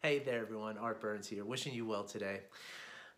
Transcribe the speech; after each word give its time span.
Hey 0.00 0.20
there, 0.20 0.40
everyone. 0.40 0.78
Art 0.78 1.00
Burns 1.00 1.26
here, 1.26 1.44
wishing 1.44 1.74
you 1.74 1.84
well 1.84 2.04
today. 2.04 2.42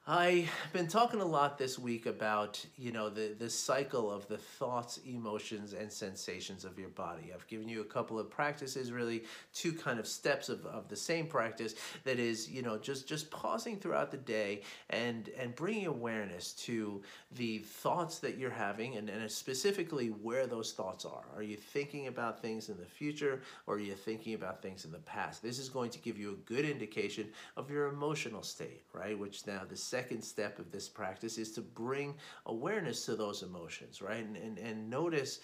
I've 0.06 0.50
been 0.72 0.88
talking 0.88 1.20
a 1.20 1.27
lot 1.27 1.58
this 1.58 1.78
week 1.78 2.06
about, 2.06 2.64
you 2.78 2.90
know, 2.90 3.10
the, 3.10 3.36
the 3.38 3.50
cycle 3.50 4.11
of 4.11 4.27
the 4.29 4.38
thoughts, 4.38 4.98
emotions, 5.07 5.75
and 5.75 5.93
sensations 5.93 6.64
of 6.64 6.79
your 6.79 6.88
body. 6.88 7.32
I've 7.34 7.46
given 7.48 7.69
you 7.69 7.82
a 7.82 7.84
couple 7.84 8.18
of 8.18 8.30
practices, 8.30 8.93
really 8.93 9.25
two 9.52 9.73
kind 9.73 10.00
of 10.00 10.07
steps 10.07 10.48
of, 10.48 10.64
of 10.64 10.89
the 10.89 10.96
same 10.96 11.27
practice 11.27 11.75
that 12.05 12.18
is, 12.18 12.48
you 12.48 12.62
know, 12.62 12.79
just, 12.79 13.07
just 13.07 13.30
pausing 13.30 13.77
throughout 13.77 14.11
the 14.11 14.16
day 14.16 14.62
and, 14.89 15.29
and 15.39 15.55
bringing 15.55 15.86
awareness 15.86 16.53
to 16.55 17.03
the 17.37 17.59
thoughts 17.59 18.19
that 18.21 18.39
you're 18.39 18.51
having 18.51 18.96
and, 18.96 19.11
and 19.11 19.30
specifically 19.30 20.09
where 20.09 20.46
those 20.46 20.73
thoughts 20.73 21.05
are. 21.05 21.27
Are 21.37 21.43
you 21.43 21.59
thinking 21.59 22.07
about 22.07 22.41
things 22.41 22.71
in 22.71 22.79
the 22.79 22.87
future 22.87 23.43
or 23.67 23.75
are 23.75 23.79
you 23.79 23.93
thinking 23.93 24.32
about 24.32 24.62
things 24.62 24.87
in 24.87 24.93
the 24.93 24.98
past? 24.98 25.43
This 25.43 25.59
is 25.59 25.69
going 25.69 25.91
to 25.91 25.98
give 25.98 26.19
you 26.19 26.32
a 26.32 26.51
good 26.51 26.64
indication 26.64 27.29
of 27.59 27.71
your 27.71 27.89
emotional 27.89 28.42
state, 28.42 28.80
right? 28.95 29.16
Which 29.16 29.46
now 29.46 29.60
the 29.69 29.77
second 29.91 30.23
step 30.23 30.59
of 30.59 30.71
this 30.71 30.89
practice 30.89 31.37
is 31.39 31.53
to 31.53 31.61
bring 31.61 32.15
awareness 32.47 33.05
to 33.07 33.17
those 33.17 33.43
emotions, 33.43 34.01
right? 34.01 34.25
And, 34.25 34.37
and, 34.37 34.59
and 34.59 34.89
notice 34.89 35.41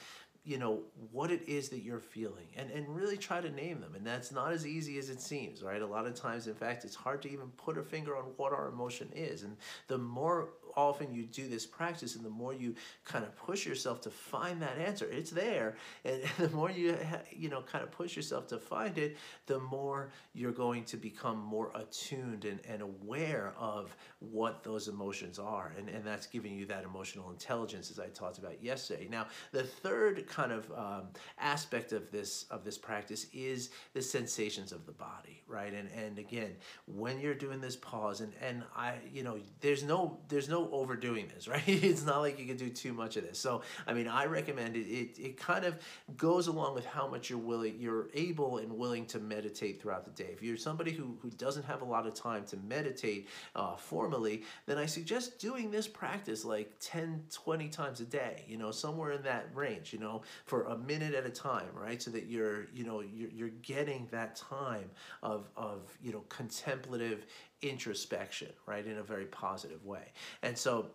you 0.46 0.58
know 0.58 0.82
what 1.10 1.32
it 1.32 1.42
is 1.48 1.68
that 1.70 1.80
you're 1.80 1.98
feeling 1.98 2.46
and 2.56 2.70
and 2.70 2.88
really 2.88 3.16
try 3.16 3.40
to 3.40 3.50
name 3.50 3.80
them. 3.80 3.96
And 3.96 4.06
that's 4.06 4.30
not 4.30 4.52
as 4.52 4.64
easy 4.64 4.96
as 4.96 5.10
it 5.10 5.20
seems 5.20 5.60
right? 5.62 5.82
A 5.82 5.86
lot 5.86 6.06
of 6.06 6.14
times 6.14 6.46
in 6.46 6.54
fact 6.54 6.84
it's 6.84 6.94
hard 6.94 7.20
to 7.22 7.32
even 7.32 7.48
put 7.56 7.76
a 7.76 7.82
finger 7.82 8.16
on 8.16 8.24
what 8.36 8.52
our 8.52 8.68
emotion 8.68 9.08
is. 9.12 9.42
And 9.42 9.56
the 9.88 9.98
more 9.98 10.50
often 10.76 11.12
you 11.12 11.24
do 11.24 11.48
this 11.48 11.66
practice 11.66 12.16
and 12.16 12.24
the 12.24 12.30
more 12.30 12.52
you 12.52 12.74
kind 13.04 13.24
of 13.24 13.34
push 13.36 13.66
yourself 13.66 14.00
to 14.02 14.10
find 14.10 14.60
that 14.62 14.78
answer 14.78 15.06
it's 15.10 15.30
there. 15.30 15.76
And 16.04 16.22
the 16.38 16.50
more 16.50 16.70
you 16.70 16.96
you 17.30 17.48
know 17.48 17.62
kind 17.62 17.82
of 17.82 17.90
push 17.90 18.16
yourself 18.16 18.46
to 18.48 18.58
find 18.58 18.98
it 18.98 19.16
the 19.46 19.58
more 19.58 20.10
you're 20.34 20.52
going 20.52 20.84
to 20.84 20.96
become 20.96 21.38
more 21.38 21.70
attuned 21.74 22.44
and, 22.44 22.60
and 22.68 22.82
aware 22.82 23.54
of 23.58 23.96
what 24.18 24.62
those 24.62 24.88
emotions 24.88 25.38
are. 25.38 25.72
And, 25.78 25.88
and 25.88 26.04
that's 26.04 26.26
giving 26.26 26.54
you 26.54 26.66
that 26.66 26.84
emotional 26.84 27.30
intelligence 27.30 27.90
as 27.90 27.98
i 27.98 28.06
talked 28.08 28.38
about 28.38 28.62
yesterday. 28.62 29.08
Now 29.10 29.26
the 29.52 29.62
third 29.62 30.26
kind 30.26 30.52
of 30.52 30.70
um, 30.72 31.08
aspect 31.38 31.92
of 31.92 32.10
this 32.10 32.44
of 32.50 32.64
this 32.64 32.78
practice 32.78 33.26
is 33.32 33.70
the 33.94 34.02
sensations 34.02 34.72
of 34.72 34.86
the 34.86 34.92
body 34.92 35.42
right? 35.46 35.72
And 35.72 35.88
and 35.96 36.18
again 36.18 36.56
when 36.86 37.20
you're 37.20 37.34
doing 37.34 37.60
this 37.60 37.76
pause 37.76 38.20
and 38.20 38.32
and 38.40 38.62
i 38.74 38.94
you 39.12 39.22
know 39.22 39.38
there's 39.60 39.82
no 39.82 40.18
there's 40.28 40.48
no 40.48 40.65
overdoing 40.72 41.28
this, 41.34 41.48
right? 41.48 41.62
It's 41.66 42.04
not 42.04 42.20
like 42.20 42.38
you 42.38 42.46
can 42.46 42.56
do 42.56 42.68
too 42.68 42.92
much 42.92 43.16
of 43.16 43.24
this. 43.24 43.38
So, 43.38 43.62
I 43.86 43.92
mean, 43.92 44.08
I 44.08 44.26
recommend 44.26 44.76
it. 44.76 44.86
It, 44.86 45.18
it 45.18 45.36
kind 45.36 45.64
of 45.64 45.78
goes 46.16 46.46
along 46.46 46.74
with 46.74 46.86
how 46.86 47.06
much 47.06 47.30
you're 47.30 47.38
willing, 47.38 47.76
you're 47.78 48.08
able 48.14 48.58
and 48.58 48.72
willing 48.72 49.06
to 49.06 49.18
meditate 49.18 49.80
throughout 49.80 50.04
the 50.04 50.22
day. 50.22 50.30
If 50.32 50.42
you're 50.42 50.56
somebody 50.56 50.92
who, 50.92 51.16
who 51.20 51.30
doesn't 51.30 51.64
have 51.64 51.82
a 51.82 51.84
lot 51.84 52.06
of 52.06 52.14
time 52.14 52.44
to 52.46 52.56
meditate 52.56 53.28
uh, 53.54 53.76
formally, 53.76 54.42
then 54.66 54.78
I 54.78 54.86
suggest 54.86 55.38
doing 55.38 55.70
this 55.70 55.86
practice 55.86 56.44
like 56.44 56.72
10, 56.80 57.24
20 57.32 57.68
times 57.68 58.00
a 58.00 58.04
day, 58.04 58.44
you 58.48 58.56
know, 58.56 58.70
somewhere 58.70 59.12
in 59.12 59.22
that 59.22 59.48
range, 59.54 59.92
you 59.92 59.98
know, 59.98 60.22
for 60.44 60.64
a 60.64 60.76
minute 60.76 61.14
at 61.14 61.26
a 61.26 61.30
time, 61.30 61.68
right? 61.74 62.00
So 62.02 62.10
that 62.12 62.26
you're, 62.26 62.66
you 62.74 62.84
know, 62.84 63.00
you're, 63.00 63.30
you're 63.30 63.48
getting 63.62 64.08
that 64.10 64.36
time 64.36 64.90
of, 65.22 65.48
of, 65.56 65.96
you 66.02 66.12
know, 66.12 66.24
contemplative 66.28 67.26
introspection, 67.62 68.48
right, 68.66 68.86
in 68.86 68.98
a 68.98 69.02
very 69.02 69.26
positive 69.26 69.84
way. 69.84 70.12
And 70.42 70.56
so 70.56 70.90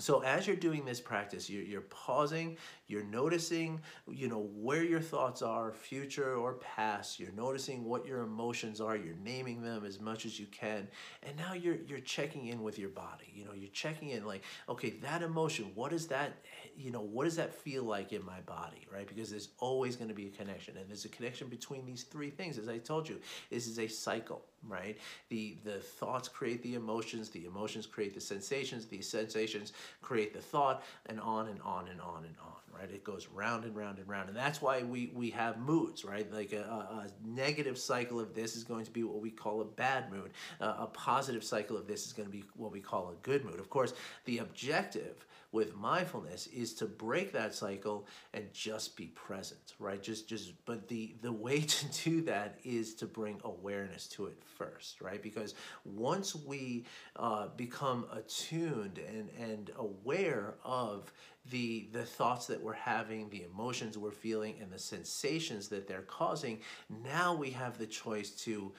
so 0.00 0.22
as 0.22 0.46
you're 0.46 0.56
doing 0.56 0.86
this 0.86 0.98
practice, 0.98 1.50
you're, 1.50 1.62
you're, 1.62 1.82
pausing, 1.82 2.56
you're 2.86 3.04
noticing, 3.04 3.80
you 4.08 4.28
know, 4.28 4.48
where 4.54 4.82
your 4.82 5.00
thoughts 5.00 5.42
are, 5.42 5.72
future 5.72 6.36
or 6.36 6.54
past. 6.54 7.20
You're 7.20 7.32
noticing 7.32 7.84
what 7.84 8.06
your 8.06 8.22
emotions 8.22 8.80
are. 8.80 8.96
You're 8.96 9.16
naming 9.22 9.62
them 9.62 9.84
as 9.84 10.00
much 10.00 10.24
as 10.24 10.40
you 10.40 10.46
can, 10.46 10.88
and 11.22 11.36
now 11.36 11.52
you're 11.52 11.76
you're 11.86 12.00
checking 12.00 12.46
in 12.46 12.62
with 12.62 12.78
your 12.78 12.88
body. 12.88 13.30
You 13.34 13.44
know, 13.44 13.52
you're 13.52 13.70
checking 13.70 14.08
in 14.08 14.24
like, 14.24 14.42
okay, 14.68 14.90
that 15.02 15.22
emotion. 15.22 15.70
what 15.74 15.92
is 15.92 16.06
that, 16.06 16.32
you 16.76 16.90
know, 16.90 17.00
what 17.00 17.24
does 17.24 17.36
that 17.36 17.54
feel 17.54 17.84
like 17.84 18.12
in 18.12 18.24
my 18.24 18.40
body, 18.40 18.86
right? 18.92 19.06
Because 19.06 19.30
there's 19.30 19.48
always 19.58 19.96
going 19.96 20.08
to 20.08 20.14
be 20.14 20.26
a 20.26 20.30
connection, 20.30 20.76
and 20.76 20.88
there's 20.88 21.04
a 21.04 21.08
connection 21.08 21.48
between 21.48 21.86
these 21.86 22.04
three 22.04 22.30
things. 22.30 22.58
As 22.58 22.68
I 22.68 22.78
told 22.78 23.08
you, 23.08 23.20
this 23.50 23.66
is 23.66 23.78
a 23.78 23.88
cycle 23.88 24.42
right? 24.68 24.98
The, 25.28 25.56
the 25.64 25.78
thoughts 25.78 26.28
create 26.28 26.62
the 26.62 26.74
emotions, 26.74 27.30
the 27.30 27.46
emotions 27.46 27.86
create 27.86 28.14
the 28.14 28.20
sensations, 28.20 28.86
the 28.86 29.00
sensations 29.00 29.72
create 30.02 30.34
the 30.34 30.40
thought, 30.40 30.82
and 31.06 31.20
on 31.20 31.48
and 31.48 31.60
on 31.62 31.88
and 31.88 32.00
on 32.00 32.24
and 32.24 32.34
on, 32.42 32.78
right? 32.78 32.90
It 32.90 33.04
goes 33.04 33.28
round 33.28 33.64
and 33.64 33.74
round 33.74 33.98
and 33.98 34.08
round. 34.08 34.28
And 34.28 34.36
that's 34.36 34.60
why 34.60 34.82
we, 34.82 35.12
we 35.14 35.30
have 35.30 35.58
moods, 35.58 36.04
right? 36.04 36.30
Like 36.32 36.52
a, 36.52 36.62
a 36.62 37.06
negative 37.24 37.78
cycle 37.78 38.20
of 38.20 38.34
this 38.34 38.56
is 38.56 38.64
going 38.64 38.84
to 38.84 38.90
be 38.90 39.02
what 39.02 39.22
we 39.22 39.30
call 39.30 39.60
a 39.60 39.64
bad 39.64 40.10
mood. 40.10 40.30
Uh, 40.60 40.74
a 40.80 40.86
positive 40.86 41.44
cycle 41.44 41.76
of 41.76 41.86
this 41.86 42.06
is 42.06 42.12
going 42.12 42.28
to 42.28 42.32
be 42.32 42.44
what 42.56 42.72
we 42.72 42.80
call 42.80 43.10
a 43.10 43.14
good 43.22 43.44
mood. 43.44 43.60
Of 43.60 43.70
course, 43.70 43.94
the 44.24 44.38
objective 44.38 45.26
with 45.52 45.74
mindfulness 45.76 46.46
is 46.48 46.74
to 46.74 46.86
break 46.86 47.32
that 47.32 47.54
cycle 47.54 48.06
and 48.34 48.52
just 48.52 48.96
be 48.96 49.06
present 49.06 49.74
right? 49.78 50.02
Just 50.02 50.28
just 50.28 50.52
but 50.64 50.88
the 50.88 51.14
the 51.22 51.32
way 51.32 51.60
to 51.60 51.86
do 52.04 52.22
that 52.22 52.58
is 52.64 52.94
to 52.96 53.06
bring 53.06 53.40
awareness 53.44 54.06
to 54.08 54.26
it 54.26 54.42
first 54.58 55.00
right? 55.00 55.22
Because 55.22 55.54
once 55.84 56.34
we 56.34 56.84
uh, 57.16 57.48
become 57.56 58.06
attuned 58.12 58.98
and 58.98 59.30
and 59.38 59.70
aware 59.76 60.54
of 60.64 61.12
the 61.50 61.88
the 61.92 62.04
thoughts 62.04 62.46
that 62.46 62.62
we're 62.62 62.72
having 62.74 63.28
the 63.30 63.42
emotions 63.42 63.96
we're 63.96 64.10
feeling 64.10 64.56
and 64.60 64.70
the 64.70 64.78
sensations 64.78 65.68
that 65.68 65.88
they're 65.88 66.02
causing 66.02 66.60
now 67.02 67.34
we 67.34 67.50
have 67.50 67.78
the 67.78 67.86
choice 67.86 68.30
to 68.30 68.72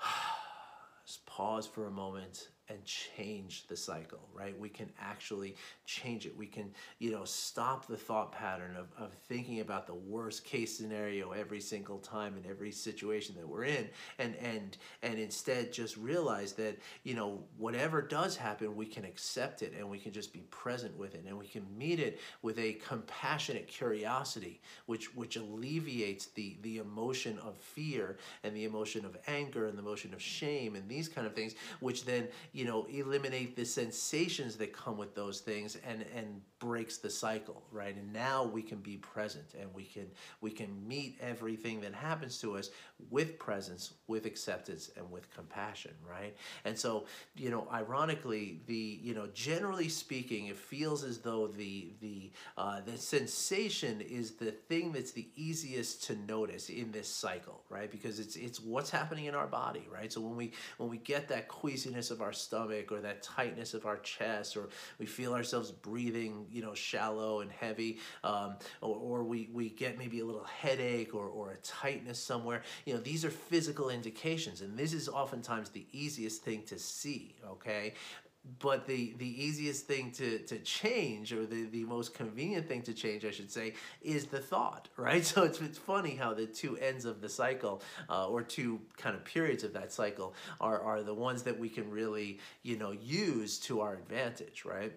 Just 1.06 1.24
pause 1.26 1.66
for 1.66 1.86
a 1.86 1.90
moment 1.90 2.48
and 2.68 2.84
change 2.84 3.66
the 3.68 3.76
cycle, 3.76 4.28
right? 4.34 4.58
We 4.58 4.68
can 4.68 4.90
actually 5.00 5.56
change 5.84 6.26
it. 6.26 6.36
We 6.36 6.46
can, 6.46 6.72
you 6.98 7.12
know, 7.12 7.24
stop 7.24 7.86
the 7.86 7.96
thought 7.96 8.32
pattern 8.32 8.76
of, 8.76 8.86
of 8.98 9.12
thinking 9.28 9.60
about 9.60 9.86
the 9.86 9.94
worst 9.94 10.44
case 10.44 10.76
scenario 10.76 11.30
every 11.32 11.60
single 11.60 11.98
time 11.98 12.36
in 12.36 12.50
every 12.50 12.72
situation 12.72 13.34
that 13.38 13.48
we're 13.48 13.64
in 13.64 13.88
and 14.18 14.34
and 14.36 14.76
and 15.02 15.18
instead 15.18 15.72
just 15.72 15.96
realize 15.96 16.52
that, 16.54 16.78
you 17.04 17.14
know, 17.14 17.40
whatever 17.56 18.02
does 18.02 18.36
happen, 18.36 18.74
we 18.74 18.86
can 18.86 19.04
accept 19.04 19.62
it 19.62 19.72
and 19.78 19.88
we 19.88 19.98
can 19.98 20.12
just 20.12 20.32
be 20.32 20.40
present 20.50 20.96
with 20.98 21.14
it 21.14 21.24
and 21.26 21.38
we 21.38 21.46
can 21.46 21.64
meet 21.76 22.00
it 22.00 22.20
with 22.42 22.58
a 22.58 22.74
compassionate 22.74 23.66
curiosity 23.68 24.60
which 24.86 25.14
which 25.14 25.36
alleviates 25.36 26.26
the 26.26 26.56
the 26.62 26.78
emotion 26.78 27.38
of 27.40 27.56
fear 27.56 28.16
and 28.44 28.54
the 28.56 28.64
emotion 28.64 29.04
of 29.04 29.16
anger 29.26 29.66
and 29.66 29.76
the 29.76 29.82
emotion 29.82 30.12
of 30.14 30.20
shame 30.20 30.74
and 30.76 30.88
these 30.88 31.08
kind 31.08 31.26
of 31.26 31.34
things 31.34 31.54
which 31.80 32.04
then 32.04 32.26
you 32.56 32.64
know, 32.64 32.86
eliminate 32.88 33.54
the 33.54 33.66
sensations 33.66 34.56
that 34.56 34.72
come 34.72 34.96
with 34.96 35.14
those 35.14 35.40
things 35.40 35.76
and, 35.86 36.06
and 36.16 36.40
breaks 36.58 36.96
the 36.96 37.10
cycle, 37.10 37.62
right? 37.70 37.94
And 37.94 38.14
now 38.14 38.44
we 38.44 38.62
can 38.62 38.78
be 38.78 38.96
present 38.96 39.44
and 39.60 39.68
we 39.74 39.84
can 39.84 40.06
we 40.40 40.50
can 40.50 40.88
meet 40.88 41.18
everything 41.20 41.82
that 41.82 41.92
happens 41.92 42.40
to 42.40 42.56
us 42.56 42.70
with 43.10 43.38
presence, 43.38 43.92
with 44.06 44.24
acceptance, 44.24 44.90
and 44.96 45.10
with 45.10 45.30
compassion, 45.34 45.90
right? 46.08 46.34
And 46.64 46.78
so, 46.78 47.04
you 47.36 47.50
know, 47.50 47.68
ironically, 47.70 48.62
the 48.66 49.00
you 49.02 49.12
know, 49.12 49.28
generally 49.34 49.90
speaking, 49.90 50.46
it 50.46 50.56
feels 50.56 51.04
as 51.04 51.18
though 51.18 51.48
the 51.48 51.92
the 52.00 52.30
uh, 52.56 52.80
the 52.80 52.96
sensation 52.96 54.00
is 54.00 54.30
the 54.36 54.52
thing 54.52 54.92
that's 54.92 55.12
the 55.12 55.28
easiest 55.36 56.04
to 56.04 56.16
notice 56.26 56.70
in 56.70 56.90
this 56.90 57.08
cycle, 57.08 57.60
right? 57.68 57.90
Because 57.90 58.18
it's 58.18 58.36
it's 58.36 58.60
what's 58.60 58.88
happening 58.88 59.26
in 59.26 59.34
our 59.34 59.46
body, 59.46 59.86
right? 59.92 60.10
So 60.10 60.22
when 60.22 60.36
we 60.36 60.52
when 60.78 60.88
we 60.88 60.96
get 60.96 61.28
that 61.28 61.48
queasiness 61.48 62.10
of 62.10 62.22
our 62.22 62.32
stomach 62.46 62.92
or 62.92 63.00
that 63.00 63.22
tightness 63.22 63.74
of 63.74 63.86
our 63.86 63.98
chest 63.98 64.56
or 64.56 64.68
we 64.98 65.06
feel 65.06 65.34
ourselves 65.34 65.70
breathing 65.70 66.46
you 66.50 66.62
know 66.62 66.74
shallow 66.74 67.40
and 67.40 67.50
heavy 67.50 67.98
um, 68.24 68.56
or, 68.80 68.96
or 68.96 69.24
we, 69.24 69.48
we 69.52 69.68
get 69.70 69.98
maybe 69.98 70.20
a 70.20 70.24
little 70.24 70.44
headache 70.44 71.14
or, 71.14 71.26
or 71.26 71.52
a 71.52 71.56
tightness 71.58 72.18
somewhere. 72.18 72.62
You 72.84 72.94
know 72.94 73.00
these 73.00 73.24
are 73.24 73.30
physical 73.30 73.90
indications 73.90 74.60
and 74.60 74.78
this 74.78 74.92
is 74.92 75.08
oftentimes 75.08 75.70
the 75.70 75.86
easiest 75.92 76.42
thing 76.42 76.62
to 76.64 76.78
see 76.78 77.34
okay 77.44 77.94
but 78.58 78.86
the 78.86 79.14
the 79.18 79.44
easiest 79.44 79.86
thing 79.86 80.10
to 80.12 80.38
to 80.40 80.58
change 80.60 81.32
or 81.32 81.46
the 81.46 81.64
the 81.66 81.84
most 81.84 82.14
convenient 82.14 82.66
thing 82.68 82.82
to 82.82 82.94
change 82.94 83.24
i 83.24 83.30
should 83.30 83.50
say 83.50 83.74
is 84.02 84.26
the 84.26 84.38
thought 84.38 84.88
right? 84.96 85.24
So 85.24 85.44
it's, 85.44 85.60
it's 85.60 85.78
funny 85.78 86.14
how 86.14 86.34
the 86.34 86.46
two 86.46 86.76
ends 86.78 87.04
of 87.04 87.20
the 87.20 87.28
cycle 87.28 87.82
uh, 88.08 88.28
or 88.28 88.42
two 88.42 88.80
kind 88.96 89.14
of 89.14 89.24
periods 89.24 89.64
of 89.64 89.72
that 89.74 89.92
cycle 89.92 90.34
are 90.60 90.80
are 90.80 91.02
the 91.02 91.14
ones 91.14 91.42
that 91.44 91.58
we 91.58 91.68
can 91.68 91.90
really 91.90 92.38
you 92.62 92.76
know 92.76 92.92
use 92.92 93.58
to 93.60 93.80
our 93.80 93.94
advantage 93.94 94.64
right 94.64 94.92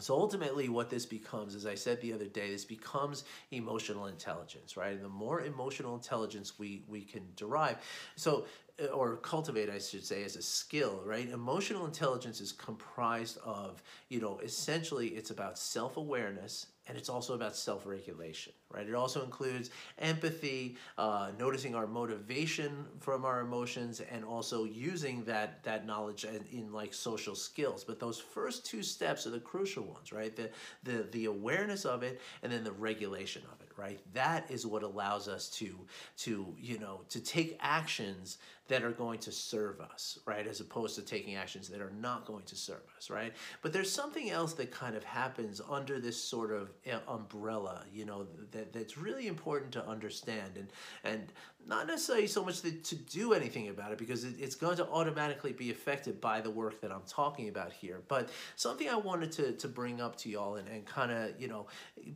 so 0.00 0.14
ultimately 0.14 0.68
what 0.68 0.90
this 0.90 1.06
becomes, 1.06 1.54
as 1.54 1.66
I 1.66 1.76
said 1.76 2.00
the 2.00 2.12
other 2.12 2.26
day, 2.26 2.50
this 2.50 2.64
becomes 2.64 3.24
emotional 3.52 4.06
intelligence, 4.06 4.76
right? 4.76 4.92
And 4.92 5.04
the 5.04 5.08
more 5.08 5.42
emotional 5.42 5.94
intelligence 5.94 6.58
we, 6.58 6.82
we 6.88 7.02
can 7.02 7.22
derive. 7.36 7.76
So 8.16 8.44
uh, 8.82 8.86
or 8.86 9.16
cultivate, 9.18 9.70
I 9.70 9.78
should 9.78 10.04
say, 10.04 10.24
as 10.24 10.34
a 10.34 10.42
skill, 10.42 11.00
right? 11.04 11.28
Emotional 11.28 11.86
intelligence 11.86 12.40
is 12.40 12.50
comprised 12.50 13.38
of, 13.44 13.80
you 14.08 14.20
know, 14.20 14.40
essentially 14.42 15.08
it's 15.08 15.30
about 15.30 15.58
self 15.58 15.96
awareness 15.96 16.66
and 16.88 16.98
it's 16.98 17.08
also 17.08 17.34
about 17.34 17.54
self 17.54 17.86
regulation, 17.86 18.52
right? 18.74 18.88
It 18.88 18.94
also 18.94 19.22
includes 19.24 19.70
empathy, 19.98 20.76
uh, 20.98 21.30
noticing 21.38 21.74
our 21.74 21.86
motivation 21.86 22.86
from 23.00 23.24
our 23.24 23.40
emotions, 23.40 24.00
and 24.00 24.24
also 24.24 24.64
using 24.64 25.24
that, 25.24 25.62
that 25.64 25.86
knowledge 25.86 26.24
in, 26.24 26.44
in, 26.52 26.72
like 26.72 26.92
social 26.92 27.34
skills. 27.34 27.84
But 27.84 28.00
those 28.00 28.18
first 28.18 28.66
two 28.66 28.82
steps 28.82 29.26
are 29.26 29.30
the 29.30 29.40
crucial 29.40 29.84
ones, 29.84 30.12
right? 30.12 30.34
The, 30.34 30.50
the, 30.82 31.06
the 31.12 31.24
awareness 31.26 31.84
of 31.84 32.02
it 32.02 32.20
and 32.42 32.52
then 32.52 32.64
the 32.64 32.72
regulation 32.72 33.42
of 33.52 33.60
it, 33.60 33.70
right? 33.76 34.00
That 34.12 34.50
is 34.50 34.66
what 34.66 34.82
allows 34.82 35.28
us 35.28 35.48
to, 35.50 35.74
to, 36.18 36.54
you 36.58 36.78
know, 36.78 37.02
to 37.10 37.20
take 37.20 37.56
actions 37.60 38.38
that 38.68 38.82
are 38.82 38.92
going 38.92 39.18
to 39.18 39.30
serve 39.30 39.80
us, 39.80 40.18
right? 40.24 40.46
As 40.46 40.60
opposed 40.60 40.94
to 40.96 41.02
taking 41.02 41.34
actions 41.34 41.68
that 41.68 41.82
are 41.82 41.92
not 42.00 42.24
going 42.24 42.44
to 42.44 42.56
serve 42.56 42.80
us, 42.96 43.10
right? 43.10 43.34
But 43.60 43.72
there's 43.72 43.92
something 43.92 44.30
else 44.30 44.54
that 44.54 44.70
kind 44.70 44.96
of 44.96 45.04
happens 45.04 45.60
under 45.68 46.00
this 46.00 46.16
sort 46.16 46.50
of 46.50 46.70
uh, 46.90 46.98
umbrella, 47.06 47.84
you 47.92 48.06
know, 48.06 48.26
that, 48.52 48.63
that's 48.72 48.96
really 48.96 49.26
important 49.26 49.72
to 49.72 49.86
understand 49.86 50.56
and, 50.56 50.68
and 51.04 51.32
not 51.66 51.86
necessarily 51.86 52.26
so 52.26 52.44
much 52.44 52.60
to, 52.60 52.70
to 52.70 52.94
do 52.94 53.32
anything 53.32 53.68
about 53.68 53.92
it 53.92 53.98
because 53.98 54.24
it, 54.24 54.34
it's 54.38 54.54
going 54.54 54.76
to 54.76 54.86
automatically 54.88 55.52
be 55.52 55.70
affected 55.70 56.20
by 56.20 56.40
the 56.40 56.50
work 56.50 56.80
that 56.80 56.92
I'm 56.92 57.02
talking 57.06 57.48
about 57.48 57.72
here. 57.72 58.02
But 58.08 58.30
something 58.56 58.88
I 58.88 58.96
wanted 58.96 59.32
to, 59.32 59.52
to 59.52 59.68
bring 59.68 60.00
up 60.00 60.16
to 60.18 60.28
y'all 60.28 60.56
and, 60.56 60.68
and 60.68 60.84
kind 60.84 61.10
of, 61.10 61.40
you 61.40 61.48
know, 61.48 61.66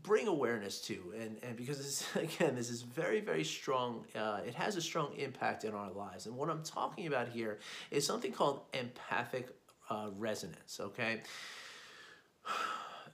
bring 0.02 0.28
awareness 0.28 0.80
to. 0.82 1.14
And, 1.18 1.38
and 1.42 1.56
because, 1.56 1.78
this, 1.78 2.16
again, 2.16 2.54
this 2.54 2.70
is 2.70 2.82
very, 2.82 3.20
very 3.20 3.44
strong, 3.44 4.04
uh, 4.14 4.40
it 4.46 4.54
has 4.54 4.76
a 4.76 4.82
strong 4.82 5.14
impact 5.16 5.64
in 5.64 5.74
our 5.74 5.90
lives. 5.90 6.26
And 6.26 6.36
what 6.36 6.50
I'm 6.50 6.62
talking 6.62 7.06
about 7.06 7.28
here 7.28 7.58
is 7.90 8.06
something 8.06 8.32
called 8.32 8.62
empathic 8.74 9.48
uh, 9.90 10.08
resonance, 10.16 10.78
okay? 10.80 11.22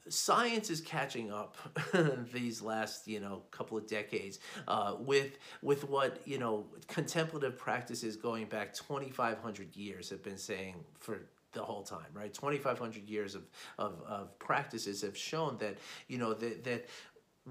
Science 0.09 0.71
is 0.71 0.81
catching 0.81 1.33
up 1.33 1.57
these 2.33 2.61
last 2.61 3.09
you 3.09 3.21
know 3.21 3.43
couple 3.51 3.77
of 3.77 3.87
decades 3.87 4.39
uh, 4.69 4.95
with 4.99 5.39
with 5.63 5.89
what 5.89 6.21
you 6.27 6.39
know 6.39 6.67
contemplative 6.89 7.57
practices 7.57 8.17
going 8.17 8.47
back 8.47 8.75
2,500 8.75 9.77
years 9.77 10.11
have 10.11 10.23
been 10.23 10.39
saying 10.39 10.77
for 10.99 11.21
the 11.55 11.63
whole 11.63 11.83
time, 11.83 12.07
right? 12.13 12.35
2,500 12.35 13.09
years 13.09 13.35
of, 13.35 13.43
of, 13.79 14.03
of 14.07 14.39
practices 14.39 15.01
have 15.03 15.17
shown 15.17 15.57
that, 15.59 15.79
you 16.09 16.19
know, 16.19 16.35
that, 16.35 16.65
that 16.65 16.89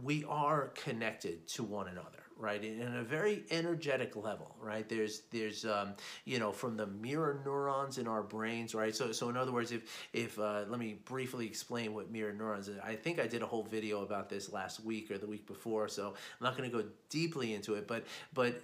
we 0.03 0.25
are 0.25 0.67
connected 0.75 1.47
to 1.47 1.63
one 1.63 1.87
another 1.87 2.22
right 2.37 2.63
in 2.63 2.95
a 2.95 3.03
very 3.03 3.43
energetic 3.51 4.15
level 4.15 4.55
right? 4.59 4.87
There's 4.87 5.21
there's 5.31 5.65
um, 5.65 5.93
you 6.25 6.39
know 6.39 6.51
from 6.51 6.77
the 6.77 6.87
mirror 6.87 7.41
neurons 7.45 7.97
in 7.97 8.07
our 8.07 8.23
brains 8.23 8.73
right? 8.75 8.95
So 8.95 9.11
so 9.11 9.29
in 9.29 9.37
other 9.37 9.51
words 9.51 9.71
if 9.71 9.83
if 10.13 10.39
uh, 10.39 10.63
let 10.67 10.79
me 10.79 10.97
briefly 11.05 11.45
explain 11.45 11.93
what 11.93 12.11
mirror 12.11 12.33
neurons 12.33 12.69
i 12.83 12.95
think 12.95 13.19
i 13.19 13.27
did 13.27 13.41
a 13.41 13.45
whole 13.45 13.63
video 13.63 14.01
about 14.03 14.29
this 14.29 14.51
last 14.51 14.83
week 14.83 15.11
or 15.11 15.17
the 15.17 15.27
week 15.27 15.45
before 15.47 15.87
so 15.87 16.07
i'm 16.09 16.43
not 16.43 16.57
going 16.57 16.69
to 16.69 16.75
go 16.75 16.83
deeply 17.09 17.53
into 17.53 17.75
it 17.75 17.87
but 17.87 18.05
but 18.33 18.61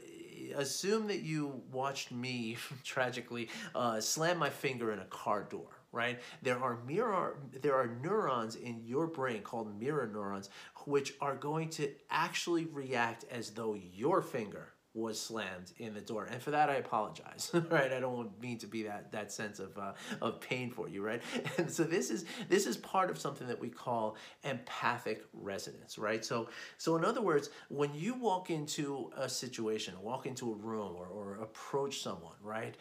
assume 0.56 1.07
that 1.07 1.22
you 1.22 1.62
watched 1.72 2.12
me 2.12 2.57
tragically 2.83 3.50
uh, 3.75 4.00
slam 4.00 4.38
my 4.38 4.50
finger 4.50 4.92
in 4.92 5.00
a 5.00 5.06
car 5.06 5.44
door 5.50 5.78
right? 5.91 6.19
There 6.41 6.62
are 6.62 6.80
mirror 6.88 7.39
there 7.62 7.75
are 7.75 7.88
neurons 8.01 8.56
in 8.56 8.81
your 8.83 9.07
brain 9.07 9.41
called 9.41 9.80
mirror 9.80 10.09
neurons 10.12 10.50
which 10.86 11.13
are 11.21 11.36
going 11.36 11.69
to 11.69 11.89
actually 12.09 12.65
react 12.65 13.25
as 13.31 13.51
though 13.51 13.75
your 13.75 14.21
finger 14.21 14.74
was 14.95 15.21
slammed 15.21 15.71
in 15.77 15.94
the 15.94 16.01
door. 16.01 16.25
And 16.25 16.41
for 16.41 16.51
that 16.51 16.69
i 16.69 16.75
apologize 16.75 17.51
right? 17.69 17.94
I 17.94 18.00
don't 18.00 18.39
mean 18.41 18.57
to 18.59 18.68
be 18.68 18.83
that 18.83 19.12
that 19.12 19.31
sense 19.31 19.59
of 19.59 19.77
uh, 19.77 19.94
of 20.21 20.41
pain 20.41 20.71
for 20.71 20.89
you 20.89 21.03
right? 21.03 21.21
And 21.57 21.69
so 21.69 21.83
this 21.83 22.09
is 22.09 22.25
this 22.50 22.65
is 22.65 22.77
part 22.77 23.09
of 23.09 23.19
something 23.19 23.47
that 23.47 23.59
we 23.59 23.69
call 23.69 24.18
empathic 24.44 25.24
resonance 25.33 25.97
right? 25.97 26.25
So 26.25 26.50
so 26.77 26.95
in 26.95 27.06
other 27.06 27.21
words 27.21 27.50
when 27.69 27.94
you 27.94 28.15
walk 28.15 28.50
into 28.50 29.12
a 29.15 29.30
situation 29.30 29.94
walk 30.01 30.25
into 30.25 30.51
a 30.51 30.56
room 30.56 30.95
or, 30.95 31.06
or 31.07 31.36
approach 31.36 32.01
someone 32.01 32.36
right 32.41 32.75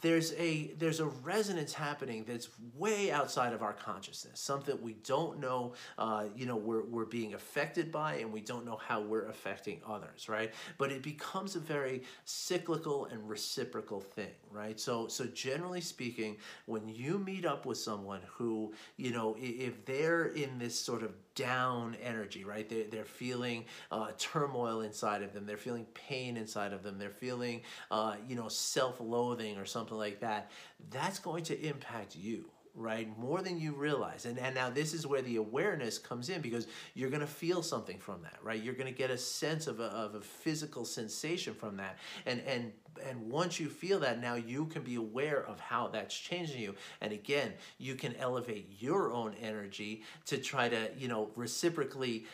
there's 0.00 0.32
a 0.34 0.74
there's 0.78 1.00
a 1.00 1.06
resonance 1.06 1.72
happening 1.72 2.24
that's 2.26 2.48
way 2.76 3.10
outside 3.10 3.52
of 3.52 3.62
our 3.62 3.72
consciousness 3.72 4.40
something 4.40 4.76
we 4.82 4.94
don't 5.04 5.40
know 5.40 5.72
uh, 5.98 6.24
you 6.36 6.46
know 6.46 6.56
we're, 6.56 6.84
we're 6.84 7.04
being 7.04 7.34
affected 7.34 7.90
by 7.90 8.14
and 8.16 8.32
we 8.32 8.40
don't 8.40 8.64
know 8.64 8.76
how 8.76 9.00
we're 9.00 9.28
affecting 9.28 9.80
others 9.86 10.28
right? 10.28 10.52
But 10.78 10.92
it 10.92 11.02
becomes 11.02 11.56
a 11.56 11.60
very 11.60 12.02
cyclical 12.24 13.06
and 13.06 13.28
reciprocal 13.28 14.00
thing 14.00 14.32
right? 14.50 14.78
So 14.78 15.08
so 15.08 15.24
generally 15.26 15.80
speaking 15.80 16.36
when 16.66 16.88
you 16.88 17.18
meet 17.18 17.44
up 17.44 17.66
with 17.66 17.78
someone 17.78 18.20
who 18.26 18.72
you 18.96 19.10
know 19.10 19.36
if 19.38 19.84
they're 19.84 20.26
in 20.26 20.58
this 20.58 20.78
sort 20.78 21.02
of 21.02 21.12
down 21.34 21.96
energy, 22.02 22.44
right? 22.44 22.68
They're, 22.68 22.84
they're 22.90 23.04
feeling 23.04 23.64
uh, 23.90 24.08
turmoil 24.18 24.80
inside 24.80 25.22
of 25.22 25.32
them. 25.32 25.46
They're 25.46 25.56
feeling 25.56 25.86
pain 25.94 26.36
inside 26.36 26.72
of 26.72 26.82
them. 26.82 26.98
They're 26.98 27.10
feeling, 27.10 27.62
uh, 27.90 28.16
you 28.28 28.36
know, 28.36 28.48
self-loathing 28.48 29.58
or 29.58 29.64
something 29.64 29.96
like 29.96 30.20
that. 30.20 30.50
That's 30.90 31.18
going 31.18 31.44
to 31.44 31.60
impact 31.60 32.16
you 32.16 32.50
right? 32.74 33.08
More 33.18 33.40
than 33.40 33.58
you 33.58 33.72
realize. 33.72 34.26
And, 34.26 34.38
and 34.38 34.54
now 34.54 34.70
this 34.70 34.94
is 34.94 35.06
where 35.06 35.22
the 35.22 35.36
awareness 35.36 35.98
comes 35.98 36.28
in 36.28 36.40
because 36.40 36.66
you're 36.94 37.10
going 37.10 37.20
to 37.20 37.26
feel 37.26 37.62
something 37.62 37.98
from 37.98 38.22
that, 38.22 38.38
right? 38.42 38.60
You're 38.60 38.74
going 38.74 38.92
to 38.92 38.98
get 38.98 39.10
a 39.10 39.18
sense 39.18 39.66
of 39.66 39.80
a, 39.80 39.84
of 39.84 40.14
a 40.14 40.20
physical 40.20 40.84
sensation 40.84 41.54
from 41.54 41.76
that. 41.76 41.98
And, 42.26 42.40
and 42.46 42.72
and 43.10 43.28
once 43.28 43.58
you 43.58 43.68
feel 43.68 43.98
that 43.98 44.20
now 44.20 44.34
you 44.34 44.66
can 44.66 44.82
be 44.82 44.94
aware 44.94 45.44
of 45.48 45.58
how 45.58 45.88
that's 45.88 46.16
changing 46.16 46.60
you 46.60 46.76
and 47.00 47.12
again 47.12 47.52
you 47.76 47.96
can 47.96 48.14
elevate 48.14 48.70
your 48.78 49.10
own 49.10 49.34
energy 49.42 50.04
to 50.26 50.38
try 50.38 50.68
to 50.68 50.90
you 50.96 51.08
know 51.08 51.28
reciprocally 51.34 52.24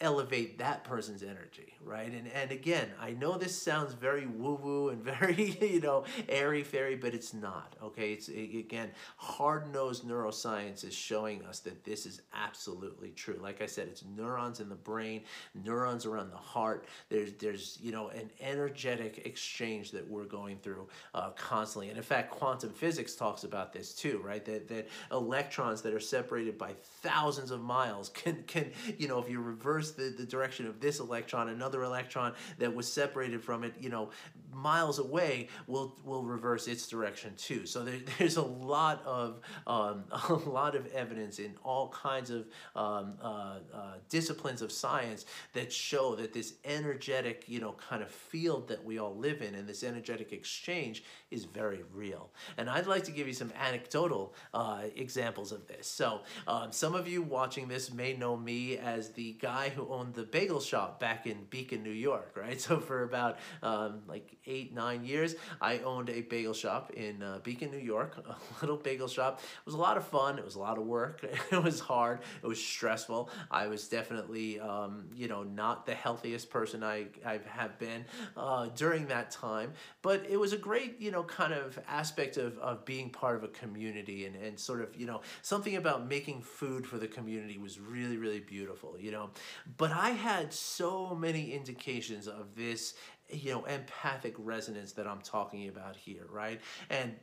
elevate 0.00 0.58
that 0.58 0.84
person's 0.84 1.22
energy, 1.22 1.73
right? 1.84 2.12
And 2.12 2.28
and 2.28 2.50
again, 2.50 2.88
I 3.00 3.10
know 3.10 3.36
this 3.36 3.60
sounds 3.60 3.94
very 3.94 4.26
woo 4.26 4.54
woo 4.54 4.88
and 4.88 5.02
very 5.04 5.56
you 5.60 5.80
know 5.80 6.04
airy 6.28 6.62
fairy, 6.62 6.96
but 6.96 7.14
it's 7.14 7.34
not. 7.34 7.76
Okay, 7.82 8.12
it's 8.12 8.28
again 8.28 8.90
hard 9.16 9.72
nosed 9.72 10.06
neuroscience 10.06 10.84
is 10.84 10.94
showing 10.94 11.44
us 11.44 11.60
that 11.60 11.84
this 11.84 12.06
is 12.06 12.22
absolutely 12.34 13.10
true. 13.10 13.38
Like 13.40 13.62
I 13.62 13.66
said, 13.66 13.88
it's 13.88 14.04
neurons 14.16 14.60
in 14.60 14.68
the 14.68 14.74
brain, 14.74 15.22
neurons 15.54 16.06
around 16.06 16.30
the 16.30 16.36
heart. 16.36 16.86
There's 17.08 17.32
there's 17.34 17.78
you 17.82 17.92
know 17.92 18.08
an 18.08 18.30
energetic 18.40 19.26
exchange 19.26 19.90
that 19.92 20.08
we're 20.08 20.24
going 20.24 20.58
through 20.58 20.88
uh, 21.14 21.30
constantly, 21.30 21.88
and 21.88 21.96
in 21.96 22.02
fact, 22.04 22.30
quantum 22.30 22.70
physics 22.70 23.14
talks 23.14 23.44
about 23.44 23.72
this 23.72 23.94
too, 23.94 24.20
right? 24.24 24.44
That 24.44 24.68
that 24.68 24.88
electrons 25.12 25.82
that 25.82 25.92
are 25.92 26.00
separated 26.00 26.58
by 26.58 26.72
thousands 27.02 27.50
of 27.50 27.60
miles 27.60 28.08
can 28.14 28.42
can 28.46 28.70
you 28.98 29.08
know 29.08 29.18
if 29.18 29.28
you 29.28 29.40
reverse 29.40 29.92
the, 29.92 30.14
the 30.16 30.24
direction 30.24 30.66
of 30.66 30.80
this 30.80 31.00
electron, 31.00 31.48
another 31.48 31.73
electron 31.82 32.32
that 32.58 32.74
was 32.74 32.90
separated 32.90 33.42
from 33.42 33.64
it, 33.64 33.74
you 33.80 33.88
know, 33.88 34.10
miles 34.54 34.98
away 34.98 35.48
will 35.66 35.96
will 36.04 36.24
reverse 36.24 36.68
its 36.68 36.86
direction 36.86 37.32
too. 37.36 37.66
So 37.66 37.84
there, 37.84 37.98
there's 38.18 38.36
a 38.36 38.42
lot 38.42 39.02
of 39.04 39.40
um, 39.66 40.04
a 40.28 40.34
lot 40.34 40.74
of 40.74 40.86
evidence 40.92 41.38
in 41.38 41.54
all 41.62 41.88
kinds 41.88 42.30
of 42.30 42.46
um, 42.76 43.14
uh, 43.22 43.58
uh, 43.72 43.94
disciplines 44.08 44.62
of 44.62 44.72
science 44.72 45.26
that 45.52 45.72
show 45.72 46.14
that 46.16 46.32
this 46.32 46.54
energetic, 46.64 47.44
you 47.48 47.60
know, 47.60 47.72
kind 47.72 48.02
of 48.02 48.10
field 48.10 48.68
that 48.68 48.84
we 48.84 48.98
all 48.98 49.16
live 49.16 49.42
in 49.42 49.54
and 49.54 49.68
this 49.68 49.82
energetic 49.82 50.32
exchange 50.32 51.04
is 51.30 51.44
very 51.44 51.82
real. 51.92 52.30
And 52.56 52.68
I'd 52.68 52.86
like 52.86 53.04
to 53.04 53.10
give 53.10 53.26
you 53.26 53.32
some 53.34 53.52
anecdotal 53.58 54.34
uh, 54.52 54.82
examples 54.96 55.52
of 55.52 55.66
this. 55.66 55.86
So 55.86 56.20
um, 56.46 56.72
some 56.72 56.94
of 56.94 57.08
you 57.08 57.22
watching 57.22 57.68
this 57.68 57.92
may 57.92 58.14
know 58.16 58.36
me 58.36 58.78
as 58.78 59.10
the 59.10 59.32
guy 59.40 59.68
who 59.70 59.88
owned 59.88 60.14
the 60.14 60.24
bagel 60.24 60.60
shop 60.60 61.00
back 61.00 61.26
in 61.26 61.44
Beacon, 61.50 61.82
New 61.82 61.90
York, 61.90 62.36
right? 62.36 62.60
So 62.64 62.80
for 62.80 63.02
about 63.02 63.40
um, 63.62 64.04
like 64.06 64.38
eight, 64.46 64.74
nine 64.74 65.04
years, 65.04 65.34
I 65.60 65.78
owned 65.78 66.10
a 66.10 66.22
bagel 66.22 66.54
shop 66.54 66.92
in 66.92 67.22
uh, 67.22 67.40
Beacon, 67.42 67.70
New 67.70 67.78
York, 67.78 68.16
a 68.28 68.36
little 68.60 68.76
bagel 68.76 69.08
shop. 69.08 69.40
It 69.42 69.66
was 69.66 69.74
a 69.74 69.78
lot 69.78 69.96
of 69.96 70.06
fun. 70.06 70.38
It 70.38 70.44
was 70.44 70.54
a 70.54 70.60
lot 70.60 70.78
of 70.78 70.84
work. 70.84 71.24
it 71.50 71.62
was 71.62 71.80
hard. 71.80 72.20
It 72.42 72.46
was 72.46 72.62
stressful. 72.62 73.30
I 73.50 73.66
was 73.66 73.88
definitely, 73.88 74.60
um, 74.60 75.06
you 75.14 75.28
know, 75.28 75.42
not 75.42 75.86
the 75.86 75.94
healthiest 75.94 76.50
person 76.50 76.82
I, 76.82 77.06
I 77.24 77.40
have 77.46 77.78
been 77.78 78.04
uh, 78.36 78.68
during 78.76 79.06
that 79.08 79.30
time, 79.30 79.72
but 80.02 80.24
it 80.28 80.38
was 80.38 80.52
a 80.52 80.58
great, 80.58 81.00
you 81.00 81.10
know, 81.10 81.22
kind 81.22 81.52
of 81.52 81.78
aspect 81.88 82.36
of, 82.36 82.58
of 82.58 82.84
being 82.84 83.10
part 83.10 83.36
of 83.36 83.44
a 83.44 83.48
community 83.48 84.26
and, 84.26 84.36
and 84.36 84.58
sort 84.58 84.80
of, 84.80 84.94
you 84.96 85.06
know, 85.06 85.20
something 85.42 85.76
about 85.76 86.08
making 86.08 86.42
food 86.42 86.86
for 86.86 86.98
the 86.98 87.08
community 87.08 87.58
was 87.58 87.80
really, 87.80 88.16
really 88.16 88.40
beautiful, 88.40 88.96
you 88.98 89.10
know. 89.10 89.30
But 89.76 89.92
I 89.92 90.10
had 90.10 90.52
so 90.52 91.14
many 91.14 91.52
indications 91.52 92.28
of 92.28 92.54
this, 92.54 92.94
you 93.30 93.52
know, 93.52 93.64
empathic 93.64 94.34
resonance 94.38 94.92
that 94.92 95.06
I'm 95.06 95.20
talking 95.20 95.68
about 95.68 95.96
here, 95.96 96.26
right? 96.30 96.60
And 96.90 97.14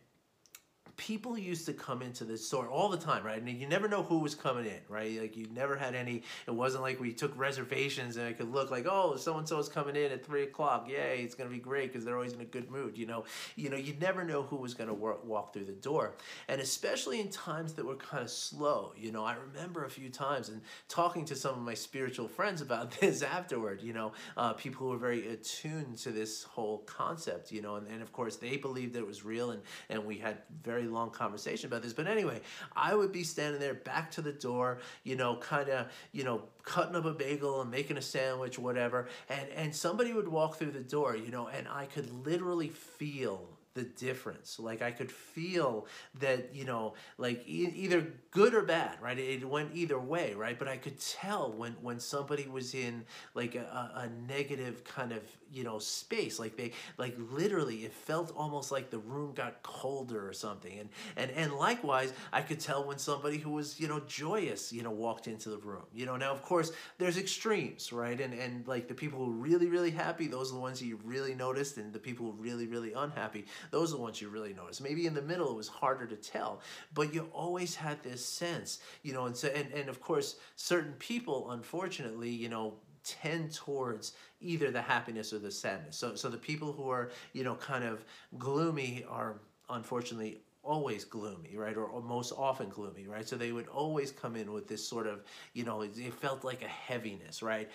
people 1.02 1.36
used 1.36 1.66
to 1.66 1.74
come 1.74 2.04
into 2.04 2.24
the 2.24 2.38
store 2.38 2.68
all 2.68 2.88
the 2.88 2.96
time, 2.96 3.26
right? 3.26 3.42
And 3.42 3.50
you 3.50 3.68
never 3.68 3.88
know 3.88 4.04
who 4.04 4.20
was 4.20 4.36
coming 4.36 4.66
in, 4.66 4.78
right? 4.88 5.20
Like 5.20 5.36
you 5.36 5.48
never 5.52 5.76
had 5.76 5.96
any. 5.96 6.22
It 6.46 6.52
wasn't 6.52 6.84
like 6.84 7.00
we 7.00 7.12
took 7.12 7.36
reservations 7.36 8.18
and 8.18 8.28
it 8.28 8.38
could 8.38 8.52
look 8.52 8.70
like, 8.70 8.86
oh, 8.88 9.16
so 9.16 9.36
and 9.40 9.48
so 9.48 9.58
is 9.58 9.68
coming 9.68 9.96
in 9.96 10.12
at 10.12 10.24
three 10.24 10.44
o'clock. 10.44 10.88
Yay, 10.88 11.22
it's 11.24 11.34
gonna 11.34 11.50
be 11.50 11.58
great 11.58 11.92
because 11.92 12.06
they're 12.06 12.16
always 12.16 12.34
in 12.34 12.42
a 12.42 12.46
good 12.46 12.70
mood. 12.70 13.00
You 13.00 13.08
know, 13.08 13.26
you 13.56 13.72
know, 13.72 13.78
you 13.78 13.96
never 14.00 14.24
know 14.24 14.44
who 14.44 14.58
was 14.58 14.76
gonna 14.76 14.94
work, 14.94 15.26
walk 15.26 15.54
through 15.54 15.66
the 15.66 15.72
door, 15.72 16.14
and 16.48 16.62
especially 16.62 17.20
in 17.20 17.30
times 17.30 17.74
that 17.74 17.86
were 17.86 17.96
kind 17.96 18.22
of 18.22 18.30
slow. 18.30 18.94
You 18.96 19.12
know, 19.12 19.26
I 19.26 19.38
remember 19.54 19.86
a 19.86 19.90
few 19.90 20.10
times 20.10 20.50
and 20.50 20.62
talking 20.88 21.26
to 21.26 21.36
some 21.36 21.56
of 21.56 21.62
my 21.62 21.74
spiritual 21.74 22.28
friends 22.28 22.62
about 22.62 22.92
this 23.00 23.24
afterward. 23.24 23.82
You 23.82 23.94
know, 23.94 24.12
uh, 24.38 24.54
people 24.54 24.86
who 24.86 24.92
were 24.92 25.00
very 25.00 25.30
attuned 25.30 25.98
to 25.98 26.12
this 26.12 26.44
whole 26.44 26.80
concept. 26.86 27.52
You 27.52 27.64
know, 27.64 27.78
and, 27.78 27.88
and 27.88 28.04
of 28.04 28.14
course 28.14 28.36
they 28.36 28.58
believed 28.58 28.94
that 28.94 29.00
it 29.00 29.08
was 29.08 29.26
real, 29.26 29.50
and 29.50 29.64
and 29.90 30.06
we 30.06 30.20
had 30.20 30.38
very 30.64 30.91
long 30.92 31.10
conversation 31.10 31.68
about 31.68 31.84
this. 31.84 31.94
But 31.94 32.08
anyway, 32.08 32.42
I 32.76 32.96
would 32.96 33.12
be 33.12 33.24
standing 33.24 33.60
there 33.60 33.74
back 33.74 34.12
to 34.12 34.22
the 34.22 34.32
door, 34.32 34.80
you 35.04 35.16
know, 35.16 35.38
kind 35.38 35.70
of, 35.70 35.88
you 36.12 36.24
know, 36.24 36.44
cutting 36.64 36.96
up 36.96 37.06
a 37.06 37.14
bagel 37.14 37.62
and 37.62 37.72
making 37.72 37.98
a 37.98 38.02
sandwich, 38.02 38.60
whatever. 38.60 39.08
And, 39.30 39.50
and 39.50 39.76
somebody 39.76 40.14
would 40.14 40.28
walk 40.28 40.58
through 40.58 40.72
the 40.72 40.82
door, 40.82 41.16
you 41.16 41.32
know, 41.32 41.48
and 41.48 41.68
I 41.68 41.86
could 41.86 42.12
literally 42.26 42.70
feel 42.70 43.48
the 43.74 43.84
difference. 43.84 44.60
Like 44.60 44.82
I 44.82 44.92
could 44.92 45.12
feel 45.12 45.88
that, 46.20 46.54
you 46.54 46.66
know, 46.66 46.94
like 47.18 47.44
e- 47.48 47.72
either 47.76 48.06
good 48.32 48.54
or 48.54 48.64
bad, 48.64 48.98
right? 49.02 49.18
It 49.18 49.48
went 49.48 49.72
either 49.74 50.00
way, 50.00 50.34
right? 50.34 50.58
But 50.60 50.68
I 50.68 50.78
could 50.78 51.00
tell 51.00 51.52
when 51.54 51.74
when 51.82 52.00
somebody 52.00 52.48
was 52.48 52.74
in 52.74 53.06
like 53.34 53.56
a, 53.56 53.92
a 53.96 54.10
negative 54.28 54.84
kind 54.84 55.12
of, 55.12 55.22
you 55.52 55.64
know, 55.64 55.80
space. 55.80 56.40
Like 56.40 56.58
they 56.58 56.72
like 56.98 57.16
literally 57.32 57.78
it 57.86 57.94
felt 57.94 58.34
almost 58.36 58.72
like 58.72 58.90
the 58.90 59.00
room 59.00 59.34
got 59.34 59.64
colder 59.64 60.28
or 60.28 60.34
something. 60.34 60.80
And 60.80 60.90
and 61.16 61.32
and 61.32 61.54
likewise, 61.54 62.14
I 62.34 62.42
could 62.42 62.60
tell 62.60 62.84
when 62.86 62.98
somebody 62.98 63.38
who 63.38 63.52
was, 63.52 63.80
you 63.80 63.88
know, 63.88 64.02
joyous, 64.02 64.74
you 64.74 64.84
know, 64.84 64.92
walked 64.92 65.28
into 65.28 65.50
the 65.50 65.58
room. 65.58 65.84
You 65.94 66.06
know, 66.06 66.18
now 66.18 66.32
of 66.32 66.42
course 66.42 66.72
there's 66.98 67.18
extremes, 67.18 67.92
right? 67.94 68.20
And 68.20 68.34
and 68.34 68.68
like 68.68 68.88
the 68.88 68.94
people 68.94 69.20
who 69.20 69.32
are 69.32 69.36
really, 69.36 69.68
really 69.68 69.92
happy, 69.92 70.28
those 70.28 70.52
are 70.52 70.56
the 70.56 70.62
ones 70.62 70.80
that 70.80 70.86
you 70.86 71.00
really 71.04 71.34
noticed, 71.36 71.78
and 71.78 71.94
the 71.94 72.00
people 72.00 72.26
who 72.26 72.32
are 72.32 72.42
really, 72.44 72.68
really 72.68 72.94
unhappy 72.94 73.46
those 73.70 73.94
are 73.94 73.98
the 73.98 74.02
ones 74.02 74.22
you 74.22 74.30
really 74.30 74.54
notice. 74.54 74.82
Maybe 74.82 75.06
in 75.06 75.14
the 75.14 75.22
middle 75.22 75.52
it 75.52 75.56
was 75.56 75.68
harder 75.68 76.06
to 76.08 76.16
tell, 76.16 76.62
but 76.94 77.14
you 77.14 77.30
always 77.34 77.76
had 77.76 78.02
this 78.04 78.26
sense, 78.26 78.80
you 79.04 79.14
know, 79.14 79.26
and 79.26 79.36
so 79.36 79.50
and, 79.50 79.72
and 79.74 79.90
of 79.90 80.02
course 80.02 80.38
certain 80.56 80.94
people 80.94 81.52
unfortunately, 81.52 82.30
you 82.30 82.50
know, 82.50 82.74
tend 83.04 83.54
towards 83.54 84.14
either 84.40 84.72
the 84.72 84.82
happiness 84.82 85.34
or 85.34 85.40
the 85.40 85.52
sadness. 85.52 85.98
So 85.98 86.16
so 86.16 86.30
the 86.30 86.38
people 86.38 86.74
who 86.74 86.90
are, 86.90 87.12
you 87.34 87.44
know, 87.44 87.56
kind 87.56 87.84
of 87.84 88.04
gloomy 88.38 89.06
are 89.10 89.36
unfortunately 89.70 90.40
always 90.64 91.04
gloomy, 91.04 91.56
right? 91.56 91.76
Or, 91.76 91.86
or, 91.86 92.02
most 92.02 92.34
often 92.38 92.70
gloomy, 92.70 93.08
right? 93.08 93.28
So 93.28 93.36
they 93.36 93.52
would 93.52 93.68
always 93.68 94.12
come 94.12 94.36
in 94.36 94.52
with 94.52 94.68
this 94.68 94.86
sort 94.86 95.08
of, 95.08 95.24
you 95.54 95.64
know, 95.64 95.82
it, 95.82 95.98
it, 95.98 96.14
felt 96.14 96.44
like 96.44 96.62
a 96.62 96.68
heaviness, 96.68 97.42
right? 97.42 97.70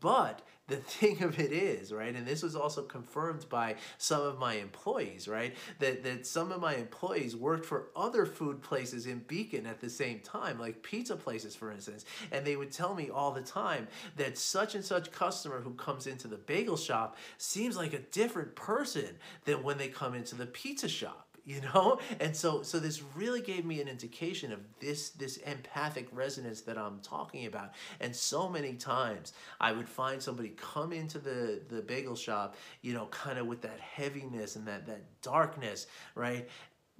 But 0.00 0.42
the 0.68 0.76
thing 0.76 1.22
of 1.22 1.38
it 1.38 1.52
is, 1.52 1.92
right, 1.92 2.14
and 2.14 2.26
this 2.26 2.42
was 2.42 2.56
also 2.56 2.82
confirmed 2.82 3.46
by 3.50 3.76
some 3.98 4.22
of 4.22 4.38
my 4.38 4.54
employees, 4.54 5.28
right, 5.28 5.54
that, 5.80 6.02
that 6.04 6.26
some 6.26 6.50
of 6.50 6.60
my 6.60 6.76
employees 6.76 7.36
worked 7.36 7.66
for 7.66 7.88
other 7.94 8.24
food 8.24 8.62
places 8.62 9.06
in 9.06 9.18
Beacon 9.26 9.66
at 9.66 9.80
the 9.80 9.90
same 9.90 10.20
time, 10.20 10.58
like 10.58 10.82
pizza 10.82 11.16
places, 11.16 11.54
for 11.54 11.70
instance, 11.70 12.04
and 12.32 12.46
they 12.46 12.56
would 12.56 12.72
tell 12.72 12.94
me 12.94 13.10
all 13.10 13.32
the 13.32 13.42
time 13.42 13.86
that 14.16 14.38
such 14.38 14.74
and 14.74 14.84
such 14.84 15.12
customer 15.12 15.60
who 15.60 15.74
comes 15.74 16.06
into 16.06 16.28
the 16.28 16.36
bagel 16.36 16.76
shop 16.76 17.16
seems 17.36 17.76
like 17.76 17.92
a 17.92 17.98
different 17.98 18.54
person 18.54 19.18
than 19.44 19.62
when 19.62 19.76
they 19.76 19.88
come 19.88 20.14
into 20.14 20.34
the 20.34 20.46
pizza 20.46 20.88
shop 20.88 21.26
you 21.44 21.60
know? 21.60 21.98
And 22.20 22.36
so 22.36 22.62
so 22.62 22.78
this 22.78 23.02
really 23.14 23.40
gave 23.40 23.64
me 23.64 23.80
an 23.80 23.88
indication 23.88 24.52
of 24.52 24.60
this 24.80 25.10
this 25.10 25.36
empathic 25.38 26.08
resonance 26.12 26.60
that 26.62 26.78
i'm 26.78 27.00
talking 27.00 27.46
about. 27.46 27.72
And 28.00 28.14
so 28.14 28.48
many 28.48 28.74
times 28.74 29.32
i 29.60 29.72
would 29.72 29.88
find 29.88 30.22
somebody 30.22 30.50
come 30.50 30.92
into 30.92 31.18
the 31.18 31.60
the 31.68 31.82
bagel 31.82 32.16
shop 32.16 32.56
you 32.82 32.92
know 32.92 33.06
kind 33.06 33.38
of 33.38 33.46
with 33.46 33.62
that 33.62 33.80
heaviness 33.80 34.56
and 34.56 34.66
that 34.66 34.86
that 34.86 35.02
darkness 35.22 35.86
right? 36.14 36.48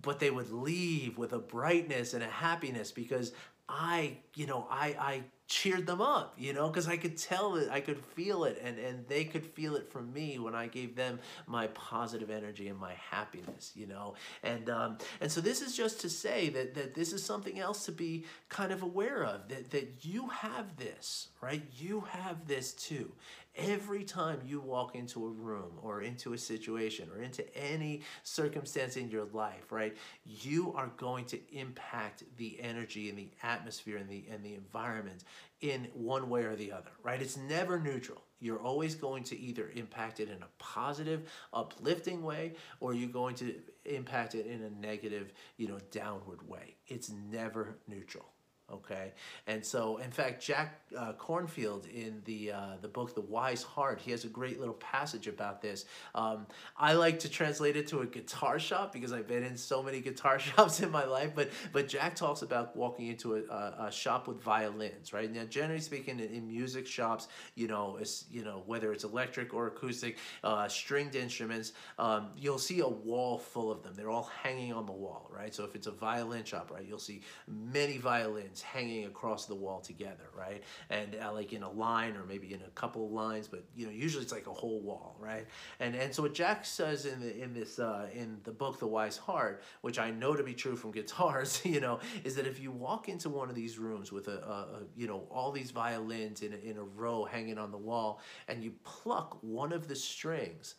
But 0.03 0.19
they 0.19 0.31
would 0.31 0.51
leave 0.51 1.19
with 1.19 1.33
a 1.33 1.39
brightness 1.39 2.15
and 2.15 2.23
a 2.23 2.29
happiness 2.29 2.91
because 2.93 3.33
i 3.69 4.17
you 4.35 4.47
know 4.47 4.67
i 4.71 4.97
i 4.99 5.23
cheered 5.51 5.85
them 5.85 6.01
up, 6.01 6.33
you 6.39 6.53
know, 6.53 6.69
because 6.69 6.87
I 6.87 6.97
could 6.97 7.17
tell 7.19 7.57
it, 7.57 7.69
I 7.71 7.81
could 7.81 7.99
feel 7.99 8.45
it, 8.45 8.63
and, 8.63 8.79
and 8.79 9.05
they 9.09 9.25
could 9.25 9.45
feel 9.45 9.75
it 9.75 9.91
from 9.91 10.13
me 10.13 10.39
when 10.39 10.55
I 10.55 10.69
gave 10.69 10.95
them 10.95 11.19
my 11.49 11.67
positive 11.69 12.31
energy 12.31 12.69
and 12.69 12.79
my 12.79 12.95
happiness, 13.11 13.73
you 13.75 13.89
know. 13.89 14.15
And 14.45 14.71
um, 14.71 14.99
and 15.21 15.31
so 15.31 15.41
this 15.41 15.61
is 15.61 15.77
just 15.77 16.01
to 16.03 16.09
say 16.09 16.51
that, 16.51 16.75
that 16.77 16.95
this 16.95 17.13
is 17.13 17.25
something 17.25 17.59
else 17.59 17.85
to 17.87 17.93
be 17.93 18.27
kind 18.49 18.71
of 18.71 18.85
aware 18.85 19.25
of, 19.25 19.49
that, 19.49 19.73
that 19.73 19.89
you 20.03 20.29
have 20.29 20.77
this, 20.77 21.29
right? 21.41 21.63
You 21.77 22.05
have 22.09 22.47
this 22.47 22.73
too. 22.73 23.11
Every 23.57 24.05
time 24.05 24.41
you 24.47 24.61
walk 24.61 24.95
into 24.95 25.27
a 25.27 25.31
room 25.31 25.73
or 25.83 26.03
into 26.03 26.33
a 26.33 26.39
situation 26.39 27.09
or 27.13 27.21
into 27.21 27.45
any 27.57 28.03
circumstance 28.23 28.97
in 28.97 29.11
your 29.11 29.25
life, 29.33 29.73
right, 29.73 29.97
you 30.25 30.73
are 30.75 30.93
going 30.97 31.25
to 31.27 31.39
impact 31.53 32.23
the 32.37 32.59
energy 32.61 33.09
and 33.09 33.19
the 33.19 33.31
atmosphere 33.43 33.97
and 33.97 34.09
the 34.09 34.25
and 34.31 34.45
the 34.45 34.55
environment 34.55 35.25
in 35.61 35.89
one 35.95 36.31
way 36.31 36.45
or 36.45 36.55
the 36.55 36.71
other, 36.71 36.91
right? 37.03 37.21
It's 37.21 37.37
never 37.37 37.79
neutral. 37.81 38.23
You're 38.39 38.61
always 38.61 38.95
going 38.95 39.25
to 39.25 39.39
either 39.39 39.71
impact 39.75 40.21
it 40.21 40.31
in 40.31 40.43
a 40.43 40.49
positive, 40.59 41.31
uplifting 41.53 42.23
way, 42.23 42.55
or 42.79 42.95
you're 42.95 43.11
going 43.11 43.35
to 43.37 43.55
impact 43.85 44.35
it 44.35 44.47
in 44.47 44.63
a 44.63 44.71
negative, 44.71 45.33
you 45.59 45.69
know, 45.69 45.79
downward 45.91 46.49
way. 46.49 46.77
It's 46.87 47.11
never 47.11 47.77
neutral 47.87 48.31
okay? 48.73 49.13
And 49.47 49.65
so 49.65 49.99
in 49.99 50.11
fact 50.11 50.43
jack 50.43 50.81
uh, 50.97 51.13
kornfield 51.13 51.89
in 51.93 52.23
the 52.25 52.53
uh, 52.53 52.77
the 52.81 52.89
book 52.89 53.15
the 53.15 53.21
wise 53.21 53.63
heart 53.63 54.01
he 54.01 54.11
has 54.11 54.25
a 54.25 54.29
great 54.29 54.59
little 54.59 54.75
passage 54.75 55.27
about 55.27 55.63
this. 55.63 55.85
Um, 56.15 56.47
i 56.77 56.95
like 56.95 57.21
to 57.21 57.29
translate 57.29 57.77
it 57.77 57.87
to 57.89 58.01
a 58.01 58.07
guitar 58.07 58.59
shop 58.59 58.93
because 58.93 59.13
i've 59.13 59.29
been 59.29 59.45
in 59.45 59.57
so 59.57 59.83
many 59.83 60.01
guitar 60.09 60.39
shops 60.39 60.81
in 60.81 60.91
my 60.91 61.05
life 61.05 61.33
but 61.35 61.51
but 61.73 61.89
jack 61.89 62.15
talks 62.15 62.43
about 62.43 62.77
walking 62.77 63.07
into 63.09 63.37
a, 63.37 63.43
a, 63.53 63.87
a 63.87 63.93
shop 63.93 64.29
with 64.29 64.41
violins 64.43 65.13
right? 65.13 65.33
Now 65.33 65.45
generally 65.45 65.81
speaking 65.81 66.21
in, 66.21 66.29
in, 66.31 66.47
music 66.49 66.87
shops 66.87 67.29
you 67.55 67.69
know 67.69 67.97
it's 68.01 68.25
you 68.31 68.45
know 68.45 68.63
whether 68.67 68.93
it's 68.93 69.05
electric 69.05 69.55
or 69.55 69.69
acoustic 69.69 70.19
uh, 70.43 70.69
stringed 70.69 71.15
instruments 71.15 71.73
um, 71.99 72.31
you'll 72.37 72.59
see 72.59 72.81
a 72.81 72.89
wall 72.89 73.39
full 73.39 73.71
of 73.71 73.83
them. 73.83 73.95
They're 73.95 74.11
all 74.11 74.31
hanging 74.43 74.73
on 74.73 74.87
the 74.87 74.93
wall 74.93 75.31
right? 75.33 75.55
So 75.55 75.65
if 75.65 75.75
it's 75.75 75.87
a 75.87 75.93
violin 75.93 76.45
shop 76.45 76.71
right 76.73 76.85
you'll 76.87 76.99
see 76.99 77.23
many 77.47 77.99
violins 77.99 78.60
hanging 78.63 79.07
across 79.07 79.47
the 79.47 79.55
wall 79.55 79.81
together, 79.81 80.31
right? 80.37 80.63
And 80.89 81.17
uh, 81.17 81.33
like 81.33 81.53
in 81.53 81.63
a 81.63 81.71
line 81.71 82.17
or 82.17 82.25
maybe 82.25 82.53
in 82.53 82.61
a 82.63 82.71
couple 82.71 83.07
of 83.07 83.13
lines, 83.13 83.49
but 83.49 83.65
you 83.77 83.87
know, 83.87 83.93
usually 83.93 84.23
it's 84.23 84.33
like 84.33 84.47
a 84.47 84.53
whole 84.53 84.81
wall, 84.81 85.17
right? 85.19 85.47
And 85.79 85.95
and 85.95 86.15
so 86.15 86.23
what 86.23 86.35
Jack 86.35 86.65
says 86.65 87.07
in 87.07 87.21
the 87.21 87.43
in 87.43 87.53
this 87.53 87.79
uh, 87.79 88.09
in 88.13 88.39
the 88.45 88.53
book 88.53 88.79
The 88.79 88.87
Wise 88.87 89.17
Heart, 89.17 89.63
which 89.83 89.99
I 89.99 90.11
know 90.11 90.35
to 90.35 90.43
be 90.43 90.55
true 90.55 90.77
from 90.77 90.91
guitars, 91.01 91.61
you 91.65 91.81
know, 91.81 92.01
is 92.25 92.35
that 92.37 92.47
if 92.47 92.61
you 92.61 92.71
walk 92.71 93.09
into 93.09 93.29
one 93.29 93.49
of 93.49 93.55
these 93.55 93.79
rooms 93.79 94.13
with 94.13 94.29
a, 94.29 94.39
a, 94.39 94.53
a 94.53 94.81
you 94.97 95.07
know 95.07 95.27
all 95.31 95.53
these 95.53 95.71
violins 95.71 96.43
in 96.43 96.53
a, 96.53 96.57
in 96.57 96.77
a 96.77 96.85
row 96.85 97.25
hanging 97.25 97.59
on 97.59 97.71
the 97.71 97.79
wall, 97.79 98.21
and 98.49 98.63
you 98.63 98.73
pluck 98.85 99.39
one 99.43 99.73
of 99.73 99.89
the 99.89 99.97
strings, 99.97 100.75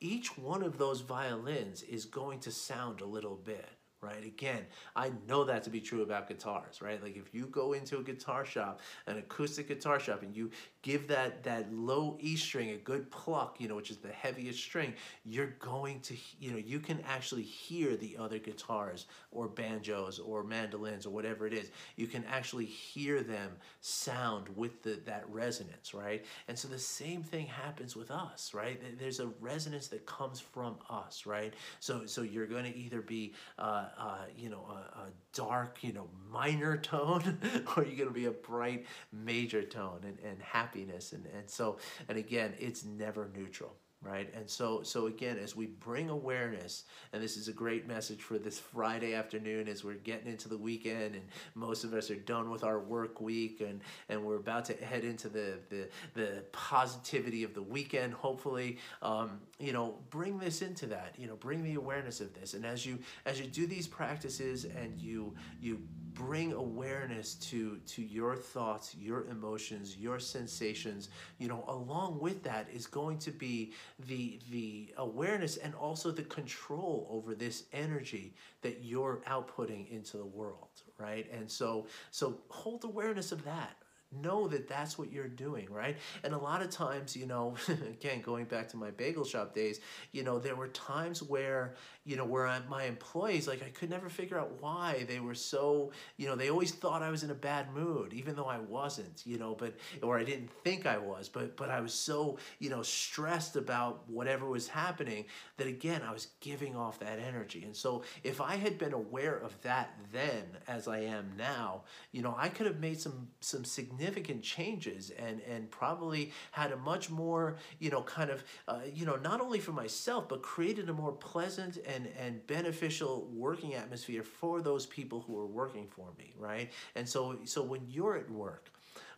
each 0.00 0.36
one 0.36 0.62
of 0.62 0.78
those 0.78 1.00
violins 1.00 1.82
is 1.82 2.04
going 2.04 2.40
to 2.40 2.50
sound 2.50 3.00
a 3.00 3.06
little 3.06 3.36
bit 3.36 3.68
right? 4.02 4.24
Again, 4.24 4.66
I 4.96 5.12
know 5.28 5.44
that 5.44 5.62
to 5.64 5.70
be 5.70 5.80
true 5.80 6.02
about 6.02 6.28
guitars, 6.28 6.82
right? 6.82 7.02
Like 7.02 7.16
if 7.16 7.32
you 7.32 7.46
go 7.46 7.72
into 7.72 7.98
a 7.98 8.02
guitar 8.02 8.44
shop, 8.44 8.80
an 9.06 9.18
acoustic 9.18 9.68
guitar 9.68 10.00
shop, 10.00 10.22
and 10.22 10.36
you 10.36 10.50
give 10.82 11.08
that 11.08 11.42
that 11.44 11.72
low 11.72 12.16
E 12.20 12.36
string 12.36 12.70
a 12.70 12.76
good 12.76 13.10
pluck, 13.10 13.56
you 13.58 13.68
know, 13.68 13.76
which 13.76 13.90
is 13.90 13.98
the 13.98 14.12
heaviest 14.12 14.58
string, 14.58 14.94
you're 15.24 15.54
going 15.58 16.00
to, 16.00 16.16
you 16.40 16.50
know, 16.50 16.58
you 16.58 16.80
can 16.80 17.00
actually 17.08 17.42
hear 17.42 17.96
the 17.96 18.16
other 18.18 18.38
guitars 18.38 19.06
or 19.30 19.48
banjos 19.48 20.18
or 20.18 20.44
mandolins 20.44 21.06
or 21.06 21.10
whatever 21.10 21.46
it 21.46 21.54
is. 21.54 21.70
You 21.96 22.06
can 22.06 22.24
actually 22.24 22.66
hear 22.66 23.22
them 23.22 23.52
sound 23.80 24.48
with 24.56 24.82
the, 24.82 25.00
that 25.06 25.24
resonance, 25.28 25.94
right? 25.94 26.24
And 26.48 26.58
so 26.58 26.68
the 26.68 26.78
same 26.78 27.22
thing 27.22 27.46
happens 27.46 27.96
with 27.96 28.10
us, 28.10 28.52
right? 28.54 28.80
There's 28.98 29.20
a 29.20 29.28
resonance 29.40 29.88
that 29.88 30.04
comes 30.06 30.40
from 30.40 30.76
us, 30.90 31.26
right? 31.26 31.54
So 31.80 32.06
so 32.06 32.22
you're 32.22 32.46
going 32.46 32.64
to 32.64 32.76
either 32.76 33.00
be 33.00 33.32
uh, 33.58 33.86
uh, 33.98 34.18
you 34.36 34.50
know, 34.50 34.64
a, 34.68 34.98
a, 34.98 35.06
dark, 35.34 35.78
you 35.80 35.94
know, 35.94 36.08
minor 36.30 36.76
tone, 36.76 37.38
or 37.76 37.84
you're 37.84 37.96
going 37.96 38.08
to 38.08 38.10
be 38.10 38.26
a 38.26 38.30
bright 38.30 38.84
major 39.12 39.62
tone 39.62 40.00
and, 40.04 40.18
and 40.28 40.42
happiness. 40.72 41.12
And, 41.12 41.26
and 41.26 41.48
so, 41.48 41.78
and 42.08 42.18
again, 42.18 42.54
it's 42.58 42.84
never 42.84 43.30
neutral. 43.34 43.76
right 44.04 44.28
and 44.34 44.50
so 44.50 44.82
so 44.82 45.06
again 45.06 45.38
as 45.38 45.54
we 45.54 45.66
bring 45.66 46.10
awareness 46.10 46.86
and 47.12 47.22
this 47.22 47.36
is 47.36 47.46
a 47.46 47.52
great 47.52 47.86
message 47.86 48.20
for 48.20 48.36
this 48.36 48.58
friday 48.58 49.14
afternoon 49.14 49.68
as 49.68 49.84
we're 49.84 49.94
getting 49.94 50.26
into 50.26 50.48
the 50.48 50.56
weekend 50.58 51.14
and 51.14 51.22
most 51.54 51.84
of 51.84 51.94
us 51.94 52.10
are 52.10 52.16
done 52.16 52.50
with 52.50 52.64
our 52.64 52.80
work 52.80 53.20
week 53.20 53.60
and 53.60 53.80
and 54.08 54.20
we're 54.24 54.38
about 54.38 54.64
to 54.64 54.74
head 54.84 55.04
into 55.04 55.28
the 55.28 55.54
the, 55.70 55.88
the 56.14 56.42
positivity 56.50 57.44
of 57.44 57.54
the 57.54 57.62
weekend 57.62 58.12
hopefully 58.12 58.76
um, 59.02 59.38
you 59.60 59.72
know 59.72 59.94
bring 60.10 60.36
this 60.36 60.62
into 60.62 60.86
that 60.86 61.14
you 61.16 61.28
know 61.28 61.36
bring 61.36 61.62
the 61.62 61.74
awareness 61.76 62.20
of 62.20 62.34
this 62.34 62.54
and 62.54 62.66
as 62.66 62.84
you 62.84 62.98
as 63.24 63.38
you 63.40 63.46
do 63.46 63.68
these 63.68 63.86
practices 63.86 64.64
and 64.64 65.00
you 65.00 65.32
you 65.60 65.78
bring 66.14 66.52
awareness 66.52 67.34
to 67.34 67.78
to 67.86 68.02
your 68.02 68.36
thoughts 68.36 68.94
your 68.98 69.26
emotions 69.28 69.96
your 69.96 70.18
sensations 70.18 71.08
you 71.38 71.48
know 71.48 71.64
along 71.68 72.18
with 72.20 72.42
that 72.42 72.66
is 72.72 72.86
going 72.86 73.18
to 73.18 73.30
be 73.30 73.72
the 74.06 74.38
the 74.50 74.92
awareness 74.98 75.56
and 75.56 75.74
also 75.74 76.10
the 76.10 76.22
control 76.24 77.06
over 77.10 77.34
this 77.34 77.64
energy 77.72 78.34
that 78.62 78.82
you're 78.82 79.20
outputting 79.28 79.90
into 79.90 80.16
the 80.16 80.24
world 80.26 80.68
right? 80.98 81.26
And 81.32 81.50
so 81.50 81.86
so 82.10 82.38
hold 82.48 82.84
awareness 82.84 83.32
of 83.32 83.44
that 83.44 83.76
know 84.20 84.48
that 84.48 84.68
that's 84.68 84.98
what 84.98 85.12
you're 85.12 85.28
doing, 85.28 85.66
right? 85.70 85.96
And 86.24 86.34
a 86.34 86.38
lot 86.38 86.62
of 86.62 86.70
times, 86.70 87.16
you 87.16 87.26
know, 87.26 87.54
again, 87.68 88.20
going 88.20 88.44
back 88.44 88.68
to 88.70 88.76
my 88.76 88.90
bagel 88.90 89.24
shop 89.24 89.54
days, 89.54 89.80
you 90.12 90.22
know, 90.22 90.38
there 90.38 90.56
were 90.56 90.68
times 90.68 91.22
where, 91.22 91.74
you 92.04 92.16
know, 92.16 92.24
where 92.24 92.46
I, 92.46 92.60
my 92.68 92.84
employees, 92.84 93.48
like, 93.48 93.62
I 93.62 93.70
could 93.70 93.90
never 93.90 94.08
figure 94.08 94.38
out 94.38 94.60
why 94.60 95.04
they 95.08 95.20
were 95.20 95.34
so, 95.34 95.92
you 96.16 96.26
know, 96.26 96.36
they 96.36 96.50
always 96.50 96.72
thought 96.72 97.02
I 97.02 97.10
was 97.10 97.22
in 97.22 97.30
a 97.30 97.34
bad 97.34 97.72
mood, 97.74 98.12
even 98.12 98.36
though 98.36 98.46
I 98.46 98.58
wasn't, 98.58 99.22
you 99.24 99.38
know, 99.38 99.54
but, 99.54 99.74
or 100.02 100.18
I 100.18 100.24
didn't 100.24 100.50
think 100.64 100.86
I 100.86 100.98
was, 100.98 101.28
but, 101.28 101.56
but 101.56 101.70
I 101.70 101.80
was 101.80 101.94
so, 101.94 102.38
you 102.58 102.70
know, 102.70 102.82
stressed 102.82 103.56
about 103.56 104.08
whatever 104.08 104.46
was 104.46 104.68
happening 104.68 105.24
that, 105.56 105.66
again, 105.66 106.02
I 106.06 106.12
was 106.12 106.28
giving 106.40 106.76
off 106.76 106.98
that 107.00 107.18
energy. 107.18 107.62
And 107.64 107.74
so 107.74 108.02
if 108.24 108.40
I 108.40 108.56
had 108.56 108.78
been 108.78 108.92
aware 108.92 109.36
of 109.36 109.60
that 109.62 109.90
then 110.12 110.44
as 110.68 110.88
I 110.88 111.00
am 111.00 111.32
now, 111.36 111.82
you 112.12 112.22
know, 112.22 112.34
I 112.38 112.48
could 112.48 112.66
have 112.66 112.80
made 112.80 113.00
some, 113.00 113.28
some 113.40 113.64
significant 113.64 114.01
significant 114.02 114.42
changes 114.42 115.10
and 115.10 115.40
and 115.48 115.70
probably 115.70 116.32
had 116.50 116.72
a 116.72 116.76
much 116.76 117.08
more 117.08 117.56
you 117.78 117.88
know 117.88 118.02
kind 118.02 118.30
of 118.30 118.42
uh, 118.66 118.80
you 118.92 119.06
know 119.06 119.16
not 119.16 119.40
only 119.40 119.60
for 119.60 119.72
myself 119.72 120.28
but 120.28 120.42
created 120.42 120.88
a 120.88 120.92
more 120.92 121.12
pleasant 121.12 121.78
and 121.86 122.08
and 122.18 122.44
beneficial 122.48 123.28
working 123.32 123.74
atmosphere 123.74 124.22
for 124.24 124.60
those 124.60 124.86
people 124.86 125.20
who 125.26 125.38
are 125.38 125.46
working 125.46 125.86
for 125.86 126.08
me 126.18 126.34
right? 126.38 126.70
And 126.96 127.08
so 127.08 127.38
so 127.44 127.62
when 127.62 127.82
you're 127.88 128.16
at 128.16 128.28
work 128.30 128.70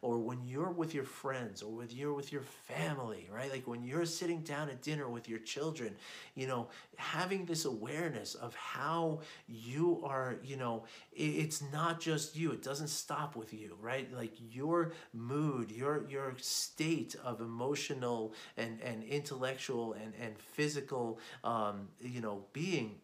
or 0.04 0.18
when 0.18 0.44
you're 0.46 0.70
with 0.70 0.92
your 0.92 1.04
friends 1.04 1.62
or 1.62 1.72
with 1.72 1.90
you're 1.94 2.12
with 2.12 2.30
your 2.30 2.42
family, 2.42 3.26
right? 3.32 3.50
Like 3.50 3.66
when 3.66 3.82
you're 3.82 4.04
sitting 4.04 4.42
down 4.42 4.68
at 4.68 4.82
dinner 4.82 5.08
with 5.08 5.30
your 5.30 5.38
children, 5.38 5.96
you 6.34 6.46
know, 6.46 6.68
having 6.96 7.46
this 7.46 7.64
awareness 7.64 8.34
of 8.34 8.54
how 8.54 9.20
you 9.48 10.02
are, 10.04 10.36
you 10.44 10.56
know, 10.56 10.84
it's 11.12 11.62
not 11.72 12.00
just 12.00 12.36
you. 12.36 12.52
It 12.52 12.62
doesn't 12.62 12.88
stop 12.88 13.34
with 13.34 13.54
you, 13.54 13.76
right? 13.80 14.12
Like 14.14 14.32
your 14.50 14.92
mood, 15.14 15.70
your 15.70 16.04
your 16.08 16.34
state 16.38 17.16
of 17.24 17.40
emotional 17.40 18.34
and 18.58 18.80
and 18.82 19.02
intellectual 19.04 19.94
and 19.94 20.12
and 20.20 20.38
physical, 20.38 21.18
um, 21.44 21.88
you 22.00 22.20
know, 22.20 22.44
being 22.52 22.96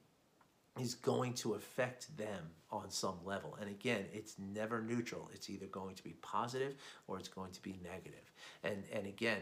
is 0.81 0.95
going 0.95 1.35
to 1.35 1.55
affect 1.55 2.17
them 2.17 2.51
on 2.73 2.91
some 2.91 3.17
level. 3.25 3.57
And 3.61 3.69
again, 3.69 4.05
it's 4.13 4.37
never 4.39 4.81
neutral. 4.81 5.29
It's 5.35 5.51
either 5.51 5.67
going 5.67 5.97
to 5.97 6.05
be 6.05 6.15
positive 6.23 6.77
or 7.09 7.19
it's 7.19 7.29
going 7.29 7.53
to 7.53 7.63
be 7.63 7.79
negative. 7.83 8.31
And 8.63 8.85
and 8.93 9.07
again, 9.07 9.39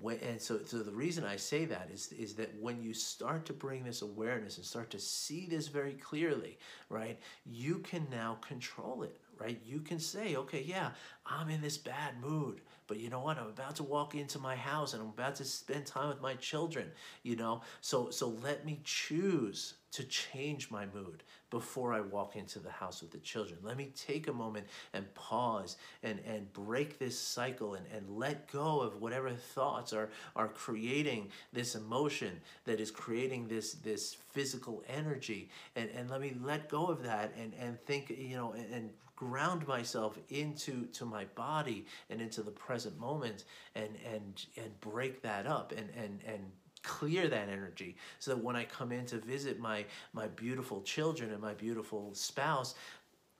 when, 0.00 0.18
and 0.18 0.40
so 0.40 0.60
so 0.64 0.78
the 0.78 0.92
reason 0.92 1.24
I 1.24 1.36
say 1.36 1.64
that 1.66 1.90
is 1.92 2.12
is 2.12 2.34
that 2.34 2.50
when 2.60 2.82
you 2.82 2.92
start 2.92 3.46
to 3.46 3.52
bring 3.52 3.84
this 3.84 4.02
awareness 4.02 4.56
and 4.56 4.66
start 4.66 4.90
to 4.90 4.98
see 4.98 5.46
this 5.46 5.68
very 5.68 5.94
clearly, 5.94 6.58
right? 6.88 7.18
You 7.46 7.78
can 7.78 8.06
now 8.10 8.38
control 8.46 9.02
it 9.04 9.20
right? 9.38 9.60
You 9.64 9.80
can 9.80 9.98
say, 9.98 10.36
okay, 10.36 10.64
yeah, 10.66 10.90
I'm 11.26 11.48
in 11.48 11.60
this 11.60 11.78
bad 11.78 12.20
mood, 12.20 12.60
but 12.86 12.98
you 12.98 13.10
know 13.10 13.20
what? 13.20 13.38
I'm 13.38 13.46
about 13.48 13.76
to 13.76 13.82
walk 13.82 14.14
into 14.14 14.38
my 14.38 14.56
house 14.56 14.92
and 14.92 15.02
I'm 15.02 15.08
about 15.08 15.36
to 15.36 15.44
spend 15.44 15.86
time 15.86 16.08
with 16.08 16.20
my 16.20 16.34
children, 16.34 16.90
you 17.22 17.36
know? 17.36 17.62
So 17.80 18.10
so 18.10 18.28
let 18.42 18.64
me 18.64 18.80
choose 18.84 19.74
to 19.92 20.04
change 20.04 20.70
my 20.70 20.86
mood 20.94 21.22
before 21.50 21.92
I 21.92 22.00
walk 22.00 22.34
into 22.34 22.58
the 22.58 22.70
house 22.70 23.02
with 23.02 23.10
the 23.10 23.18
children. 23.18 23.58
Let 23.62 23.76
me 23.76 23.92
take 23.94 24.26
a 24.26 24.32
moment 24.32 24.66
and 24.94 25.12
pause 25.14 25.76
and, 26.02 26.18
and 26.26 26.50
break 26.54 26.98
this 26.98 27.18
cycle 27.18 27.74
and, 27.74 27.84
and 27.94 28.08
let 28.08 28.50
go 28.50 28.80
of 28.80 29.02
whatever 29.02 29.30
thoughts 29.30 29.92
are, 29.92 30.08
are 30.34 30.48
creating 30.48 31.30
this 31.52 31.74
emotion 31.74 32.40
that 32.64 32.80
is 32.80 32.90
creating 32.90 33.48
this, 33.48 33.74
this 33.74 34.14
physical 34.30 34.82
energy. 34.88 35.50
And, 35.76 35.90
and 35.90 36.08
let 36.08 36.22
me 36.22 36.34
let 36.42 36.70
go 36.70 36.86
of 36.86 37.02
that 37.02 37.34
and, 37.38 37.52
and 37.60 37.78
think, 37.78 38.08
you 38.10 38.36
know, 38.36 38.52
and, 38.52 38.72
and 38.72 38.90
ground 39.22 39.66
myself 39.68 40.18
into 40.30 40.86
to 40.86 41.04
my 41.04 41.24
body 41.36 41.86
and 42.10 42.20
into 42.20 42.42
the 42.42 42.50
present 42.50 42.98
moment 42.98 43.44
and 43.76 43.90
and 44.12 44.46
and 44.56 44.80
break 44.80 45.22
that 45.22 45.46
up 45.46 45.72
and 45.76 45.88
and 45.96 46.18
and 46.26 46.42
clear 46.82 47.28
that 47.28 47.48
energy 47.48 47.94
so 48.18 48.34
that 48.34 48.42
when 48.42 48.56
I 48.56 48.64
come 48.64 48.90
in 48.90 49.06
to 49.06 49.18
visit 49.18 49.60
my 49.60 49.84
my 50.12 50.26
beautiful 50.26 50.82
children 50.82 51.30
and 51.30 51.40
my 51.40 51.54
beautiful 51.54 52.12
spouse 52.14 52.74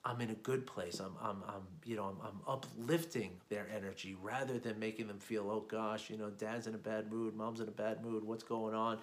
I'm 0.04 0.20
in 0.20 0.30
a 0.30 0.34
good 0.34 0.66
place. 0.66 0.98
I'm, 0.98 1.14
I'm, 1.22 1.44
I'm 1.46 1.62
you 1.84 1.94
know, 1.94 2.04
I'm, 2.04 2.16
I'm 2.26 2.40
uplifting 2.48 3.30
their 3.48 3.68
energy 3.74 4.16
rather 4.20 4.58
than 4.58 4.78
making 4.80 5.06
them 5.06 5.18
feel, 5.20 5.48
oh 5.48 5.60
gosh, 5.60 6.10
you 6.10 6.16
know, 6.16 6.28
dad's 6.30 6.66
in 6.66 6.74
a 6.74 6.78
bad 6.78 7.12
mood, 7.12 7.36
mom's 7.36 7.60
in 7.60 7.68
a 7.68 7.72
bad 7.72 8.04
mood, 8.04 8.24
what's 8.24 8.42
going 8.42 8.74
on? 8.74 8.98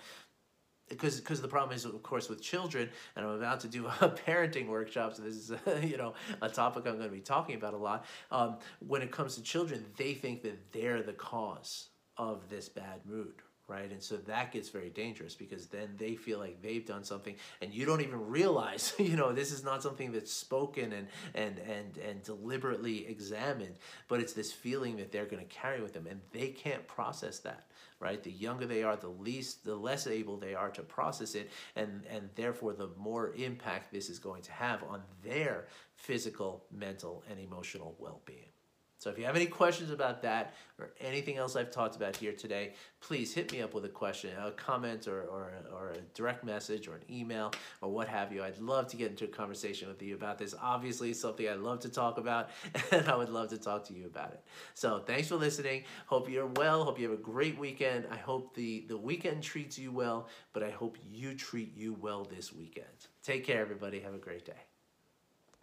Because 0.90 1.20
because 1.20 1.42
the 1.42 1.48
problem 1.48 1.76
is 1.76 1.86
of 1.86 2.02
course 2.04 2.30
with 2.30 2.42
children 2.42 2.90
and 3.16 3.26
i'm 3.26 3.32
about 3.32 3.60
to 3.60 3.68
do 3.68 3.86
a 4.02 4.10
parenting 4.10 4.68
workshop 4.68 5.16
so 5.16 5.22
this 5.22 5.36
is 5.36 5.52
you 5.84 5.98
know 5.98 6.14
a 6.42 6.50
topic 6.50 6.86
i'm 6.86 6.98
going 6.98 7.10
to 7.10 7.16
be 7.16 7.22
talking 7.22 7.56
about 7.56 7.74
a 7.74 7.78
lot 7.78 8.06
um, 8.32 8.58
when 8.86 9.02
it 9.02 9.12
comes 9.12 9.36
to 9.36 9.42
children 9.42 9.86
they 9.98 10.14
think 10.14 10.42
that 10.42 10.72
they're 10.72 11.02
the 11.02 11.14
cause 11.14 11.90
of 12.18 12.50
this 12.50 12.68
bad 12.68 13.00
mood 13.06 13.42
right? 13.70 13.92
And 13.92 14.02
so 14.02 14.18
that 14.18 14.52
gets 14.52 14.70
very 14.70 14.90
dangerous 14.90 15.36
because 15.36 15.68
then 15.68 15.90
they 15.98 16.16
feel 16.16 16.40
like 16.40 16.62
they've 16.62 16.86
done 16.86 17.04
something 17.04 17.36
and 17.62 17.74
you 17.74 17.86
don't 17.86 18.02
even 18.02 18.28
realize, 18.28 18.94
you 19.00 19.16
know, 19.16 19.32
this 19.32 19.52
is 19.52 19.64
not 19.64 19.84
something 19.84 20.12
that's 20.12 20.34
spoken 20.34 20.92
and 20.92 21.08
and 21.36 21.60
and 21.60 21.98
and 21.98 22.24
deliberately 22.24 23.08
examined, 23.08 23.76
but 24.08 24.20
it's 24.20 24.34
this 24.34 24.52
feeling 24.52 24.98
that 24.98 25.12
they're 25.12 25.26
going 25.26 25.46
to 25.46 25.54
carry 25.54 25.82
with 25.82 25.94
them 25.94 26.08
and 26.08 26.20
they 26.32 26.48
can't 26.48 26.88
process 26.88 27.40
that, 27.40 27.68
right? 28.00 28.24
The 28.24 28.32
younger 28.32 28.66
they 28.66 28.84
are, 28.84 28.96
the 28.96 29.08
least 29.08 29.64
the 29.64 29.76
less 29.76 30.08
able 30.08 30.38
they 30.38 30.56
are 30.56 30.72
to 30.72 30.82
process 30.82 31.36
it 31.36 31.50
and 31.76 32.04
and 32.10 32.30
therefore 32.36 32.74
the 32.74 32.90
more 32.98 33.34
impact 33.36 33.92
this 33.92 34.10
is 34.10 34.20
going 34.20 34.42
to 34.44 34.52
have 34.52 34.84
on 34.84 35.04
their 35.24 35.68
physical, 35.96 36.66
mental 36.72 37.24
and 37.30 37.40
emotional 37.40 37.96
well-being. 38.00 38.50
So 39.00 39.10
if 39.10 39.18
you 39.18 39.24
have 39.24 39.38
any 39.38 39.46
questions 39.46 39.92
about 39.92 40.22
that 40.24 40.54
or 40.78 40.92
anything 41.00 41.38
else 41.38 41.56
I've 41.56 41.72
talked 41.72 41.96
about 41.96 42.18
here 42.18 42.34
today, 42.34 42.74
please 43.00 43.34
hit 43.34 43.50
me 43.54 43.62
up 43.62 43.74
with 43.74 43.86
a 43.86 43.90
question, 43.90 44.32
a 44.38 44.52
comment 44.52 45.08
or, 45.08 45.22
or, 45.22 45.54
or 45.74 45.90
a 45.92 46.02
direct 46.14 46.44
message 46.44 46.90
or 46.90 46.96
an 46.96 47.04
email 47.10 47.54
or 47.82 47.90
what 47.90 48.10
have 48.10 48.34
you. 48.34 48.44
I'd 48.44 48.60
love 48.60 48.88
to 48.88 48.98
get 48.98 49.10
into 49.10 49.24
a 49.24 49.30
conversation 49.30 49.88
with 49.88 50.02
you 50.02 50.16
about 50.16 50.38
this. 50.38 50.54
Obviously, 50.62 51.12
it's 51.12 51.22
something 51.22 51.48
I 51.48 51.54
love 51.54 51.80
to 51.82 51.90
talk 51.90 52.18
about 52.18 52.50
and 52.92 53.08
I 53.08 53.16
would 53.16 53.30
love 53.30 53.50
to 53.52 53.58
talk 53.58 53.86
to 53.86 53.94
you 53.94 54.06
about 54.06 54.34
it. 54.34 54.44
So 54.74 55.00
thanks 55.00 55.30
for 55.30 55.38
listening. 55.38 55.86
Hope 56.08 56.30
you're 56.30 56.48
well. 56.48 56.84
Hope 56.84 57.00
you 57.00 57.10
have 57.10 57.18
a 57.18 57.22
great 57.22 57.58
weekend. 57.58 58.06
I 58.12 58.18
hope 58.18 58.54
the, 58.54 58.86
the 58.90 58.98
weekend 58.98 59.44
treats 59.44 59.80
you 59.80 59.94
well, 59.94 60.28
but 60.52 60.62
I 60.62 60.72
hope 60.72 60.98
you 61.10 61.36
treat 61.36 61.74
you 61.74 61.94
well 61.94 62.26
this 62.26 62.52
weekend. 62.52 62.88
Take 63.24 63.46
care, 63.46 63.62
everybody. 63.62 64.02
Have 64.02 64.14
a 64.14 64.18
great 64.18 64.46
day. 64.46 64.69